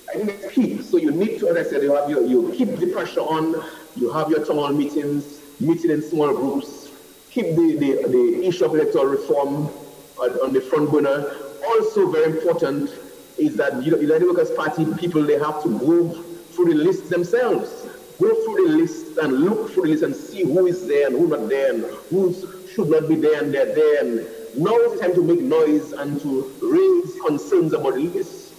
[0.08, 0.82] I think it's key.
[0.82, 3.62] So you need to, as I said, you have your, you keep the pressure on,
[3.94, 6.90] you have your town hall meetings, meeting in small groups,
[7.30, 9.70] keep the, the, the issue of electoral reform
[10.18, 11.32] on the front burner.
[11.64, 12.90] Also very important
[13.38, 16.10] is that you the United Workers Party people, they have to go
[16.52, 17.86] through the list themselves.
[18.20, 21.16] Go through the list and look through the list and see who is there and
[21.16, 22.34] who not there and who
[22.74, 24.00] should not be there and they're there.
[24.00, 24.16] And
[24.56, 28.54] now is the time to make noise and to raise concerns about the list.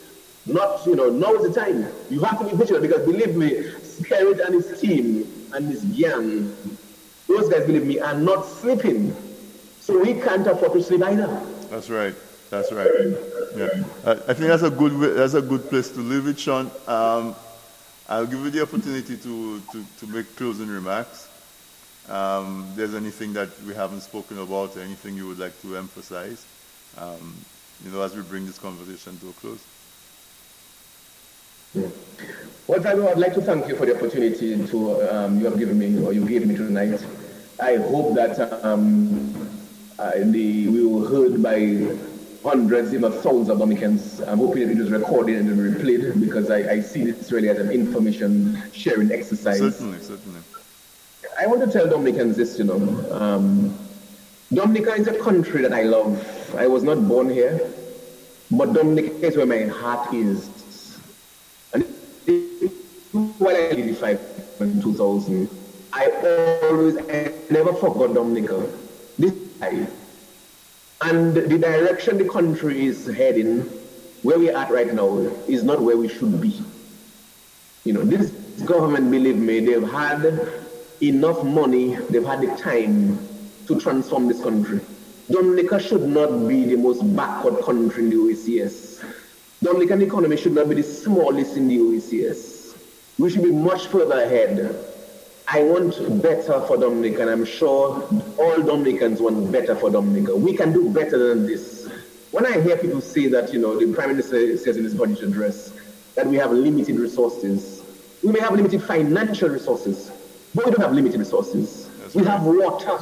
[0.46, 1.88] Not, you know, now is the time.
[2.10, 3.52] You have to be vigilant because believe me,
[3.82, 6.56] Skerrit and his team and his gang,
[7.28, 9.16] those guys, believe me, are not sleeping.
[9.80, 11.28] So we can't afford to sleep either.
[11.70, 12.16] That's right.
[12.50, 12.90] That's right.
[13.56, 13.68] Yeah.
[14.06, 16.70] I, I think that's a good way, that's a good place to leave it, Sean.
[16.88, 17.36] Um,
[18.10, 21.30] I'll give you the opportunity to, to, to make closing remarks.
[22.10, 26.45] Um, there's anything that we haven't spoken about, or anything you would like to emphasize,
[26.98, 27.36] um,
[27.86, 29.64] you know, as we bring this conversation to a close.
[31.73, 31.88] Yeah.
[32.68, 35.80] Well, I would like to thank you for the opportunity to um, you have given
[35.80, 37.03] me or you gave me tonight.
[37.61, 39.34] I hope that um,
[39.98, 41.95] uh, the, we were heard by
[42.44, 44.19] hundreds, even thousands of Dominicans.
[44.22, 47.72] I'm hoping it was recorded and replayed because I, I see this really as an
[47.72, 49.60] information sharing exercise.
[49.60, 50.40] Certainly, certainly.
[51.42, 52.78] I want to tell Dominicans this, you know.
[53.20, 53.76] Um,
[54.54, 56.54] Dominica is a country that I love.
[56.56, 57.60] I was not born here,
[58.52, 61.00] but Dominica is where my heart is.
[61.74, 61.84] And
[63.40, 63.70] while I
[64.60, 65.50] in 2000,
[65.94, 66.12] I
[66.70, 68.64] always, I never forgot Dominica.
[69.18, 69.34] This
[71.02, 73.62] and the direction the country is heading,
[74.22, 76.62] where we're at right now, is not where we should be.
[77.84, 78.30] You know, this
[78.64, 80.22] government, believe me, they've had
[81.02, 83.18] enough money, they've had the time
[83.68, 84.80] to transform this country.
[85.30, 89.03] Dominica should not be the most backward country in the OECS.
[89.64, 92.76] Dominican economy should not be the smallest in the OECS.
[93.18, 94.76] We should be much further ahead.
[95.48, 98.07] I want better for Dominica, and I'm sure
[98.40, 100.36] all Dominicans want better for Dominica.
[100.36, 101.90] We can do better than this.
[102.32, 105.22] When I hear people say that, you know, the Prime Minister says in his budget
[105.22, 105.73] address
[106.15, 107.84] that we have limited resources,
[108.23, 110.11] we may have limited financial resources,
[110.53, 111.88] but we don't have limited resources.
[111.99, 112.32] That's we right.
[112.32, 112.99] have water.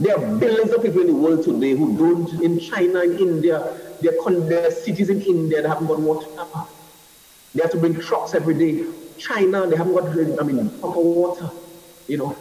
[0.00, 3.76] There are billions of people in the world today who don't, in China, in India,
[4.00, 6.28] there are cities in India that haven't got water.
[7.54, 8.84] They have to bring trucks every day.
[9.18, 11.50] China, they haven't got, I mean, proper water.
[12.06, 12.36] You know,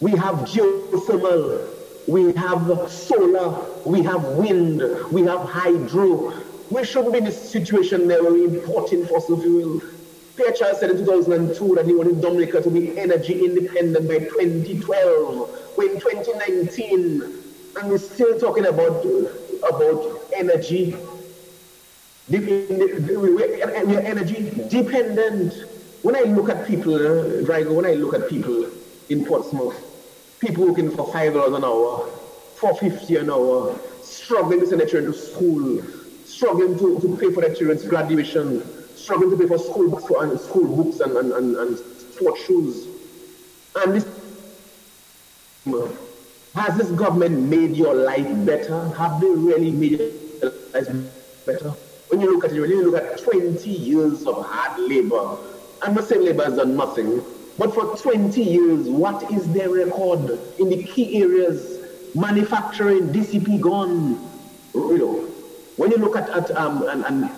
[0.00, 1.68] we have geothermal,
[2.08, 4.82] we have solar, we have wind,
[5.12, 6.32] we have hydro.
[6.70, 9.80] We shouldn't be in a situation where we're importing fossil fuel.
[10.56, 15.74] Charles said in 2002 that he wanted Dominica to be energy independent by 2012.
[15.76, 17.22] We're in 2019
[17.80, 19.04] and we're still talking about,
[19.68, 20.96] about energy.
[22.28, 25.54] We're energy dependent.
[26.02, 28.70] When I look at people, Drago, when I look at people,
[29.08, 29.84] in Portsmouth.
[30.40, 32.06] People working for five dollars an hour,
[32.56, 35.82] four fifty an hour, struggling to send their children to school,
[36.24, 38.62] struggling to, to pay for their children's graduation,
[39.08, 42.86] struggling to pay for school books and school books and, and, and, and sport shoes.
[43.76, 44.06] And this
[46.54, 48.86] has this government made your life better?
[48.90, 51.70] Have they really made your life better?
[52.08, 55.38] When you look at it, when you look at 20 years of hard labor,
[55.80, 57.22] I'm not saying labor has done nothing,
[57.56, 61.78] But for 20 years, what is their record in the key areas?
[62.14, 64.20] Manufacturing, DCP gone.
[64.74, 65.14] You know,
[65.76, 67.30] when you look at, at um, and, and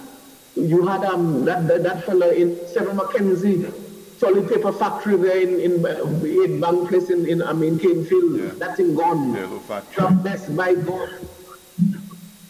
[0.56, 3.66] you had um, that, that, that fella in Seven Mackenzie,
[4.18, 8.38] solid paper factory there in, in uh, Bank Place in, in, I mean, Canefield.
[8.38, 8.50] Yeah.
[8.58, 9.34] That thing gone.
[9.60, 9.94] Factory.
[9.94, 11.10] Trump Best Buy gone.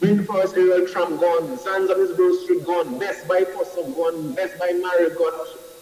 [0.01, 1.59] Rainforest Aerial Tram gone.
[1.59, 2.99] Sands on his Street gone.
[2.99, 4.35] Best Buy Possum gone.
[4.35, 5.35] Best Buy Marigot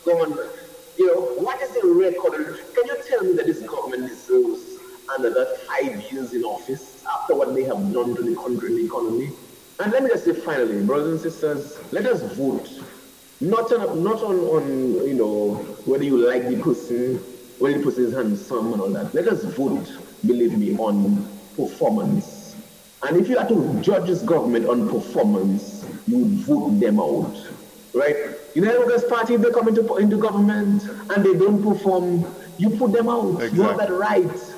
[0.05, 0.37] gone.
[0.99, 2.59] You know, what is the record?
[2.75, 4.79] Can you tell me that this government deserves
[5.17, 8.85] another five years in office after what they have done to the country and the
[8.87, 9.31] economy?
[9.81, 12.69] And let me just say finally, brothers and sisters, let us vote.
[13.41, 17.17] Not on, not on, on you know, whether you like the person,
[17.61, 19.15] whether the person is handsome and all that.
[19.15, 19.87] Let us vote,
[20.27, 22.57] believe me, on performance.
[23.05, 27.37] And if you are to judge this government on performance, you vote them out.
[27.95, 28.17] Right?
[28.55, 32.27] You know, this party, if they come into, into government and they don't perform,
[32.59, 33.41] you put them out.
[33.41, 33.59] Exactly.
[33.59, 34.55] You have that right.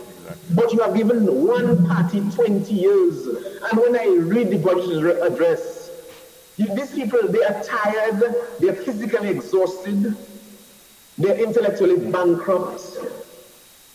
[0.55, 3.27] But you have given one party 20 years.
[3.27, 5.91] And when I read the budget address,
[6.57, 8.23] these people, they are tired,
[8.59, 10.17] they're physically exhausted,
[11.17, 12.83] they're intellectually bankrupt,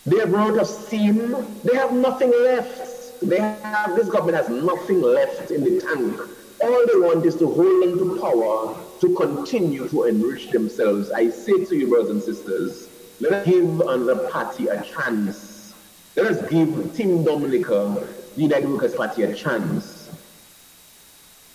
[0.06, 3.20] they have run out of steam, they have nothing left.
[3.22, 6.20] They have, this government has nothing left in the tank.
[6.62, 11.12] All they want is to hold on to power to continue to enrich themselves.
[11.12, 15.55] I say to you, brothers and sisters, let us give another party a chance
[16.16, 19.96] let us give Team Dominica, the United Workers' Party, a chance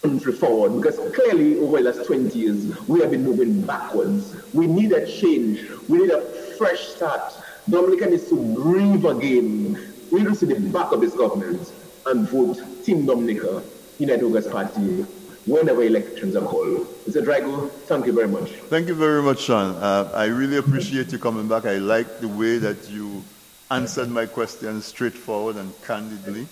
[0.02, 4.34] country forward because clearly over the last 20 years we have been moving backwards.
[4.54, 5.60] We need a change.
[5.88, 6.22] We need a
[6.56, 7.34] fresh start.
[7.68, 9.92] Dominica needs to breathe again.
[10.10, 11.72] We need to see the back of this government
[12.06, 13.62] and vote Team Dominica,
[13.98, 15.02] United Workers' Party,
[15.46, 16.86] whenever elections are called.
[17.06, 17.22] Mr.
[17.22, 18.50] Drago, thank you very much.
[18.70, 19.76] Thank you very much, Sean.
[19.76, 21.66] Uh, I really appreciate you coming back.
[21.66, 23.22] I like the way that you
[23.70, 26.46] answered my questions straightforward and candidly.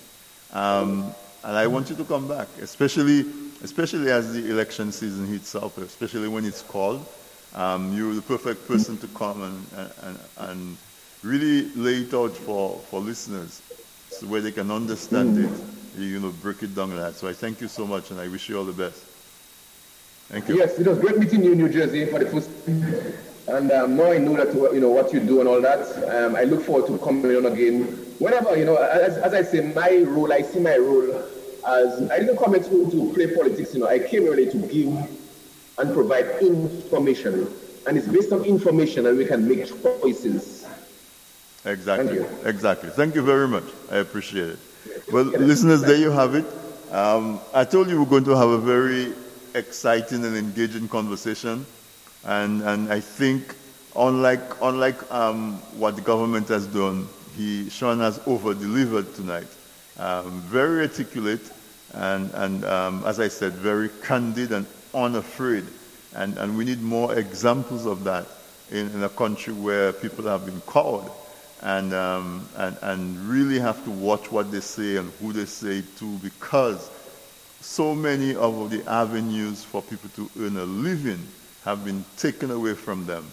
[0.53, 1.13] Um,
[1.43, 3.25] and I want you to come back, especially,
[3.63, 7.05] especially as the election season heats up, especially when it's called.
[7.55, 10.77] Um, you're the perfect person to come and, and, and
[11.23, 13.61] really lay it out for, for listeners
[14.09, 17.15] so where they can understand it, you know, break it down like that.
[17.15, 19.03] So I thank you so much and I wish you all the best.
[20.29, 20.57] Thank you.
[20.57, 22.49] Yes, it was great meeting you in New Jersey for the first
[23.49, 25.81] and um, now I know that you know what you do and all that.
[26.15, 27.83] Um, I look forward to coming on again.
[28.19, 31.23] Whenever you know, as, as I say, my role, I see my role
[31.67, 33.73] as I didn't come here to, to play politics.
[33.73, 34.93] You know, I came really to give
[35.77, 37.51] and provide information,
[37.87, 40.67] and it's based on information, and we can make choices.
[41.65, 42.19] Exactly.
[42.19, 42.89] Thank exactly.
[42.89, 43.65] Thank you very much.
[43.91, 44.59] I appreciate it.
[45.11, 46.45] Well, listeners, there you have it.
[46.91, 49.13] Um, I told you we're going to have a very
[49.53, 51.65] exciting and engaging conversation.
[52.25, 53.55] And, and I think,
[53.95, 59.47] unlike, unlike um, what the government has done, he, Sean has over delivered tonight.
[59.97, 61.51] Um, very articulate,
[61.93, 65.65] and, and um, as I said, very candid and unafraid.
[66.15, 68.25] And, and we need more examples of that
[68.71, 71.09] in, in a country where people have been cowed
[71.61, 75.79] and, um, and, and really have to watch what they say and who they say
[75.79, 76.89] it to because
[77.61, 81.19] so many of the avenues for people to earn a living
[81.65, 83.25] have been taken away from them.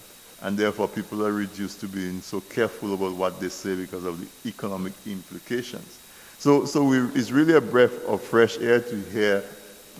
[0.42, 4.20] And therefore, people are reduced to being so careful about what they say because of
[4.20, 5.98] the economic implications.
[6.38, 9.42] So, so we, it's really a breath of fresh air to hear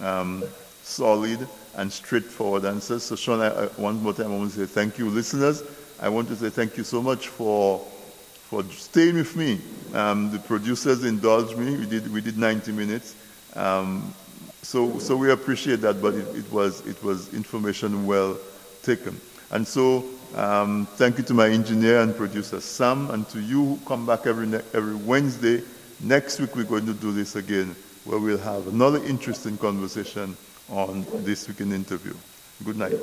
[0.03, 0.45] um,
[0.83, 3.05] solid and straightforward answers.
[3.05, 5.63] So, Sean, I, I, one more time, I want to say thank you, listeners.
[6.01, 7.79] I want to say thank you so much for
[8.51, 9.61] for staying with me.
[9.93, 11.77] Um, the producers indulged me.
[11.77, 13.17] We did we did 90 minutes.
[13.55, 14.15] Um,
[14.67, 18.37] so, so we appreciate that, but it, it, was, it was information well
[18.83, 19.21] taken.
[19.53, 23.79] And so, um, thank you to my engineer and producer Sam, and to you who
[23.87, 25.63] come back every, every Wednesday.
[26.01, 30.37] Next week, we're going to do this again, where we'll have another interesting conversation
[30.69, 32.15] on This Week in Interview.
[32.65, 32.99] Good night.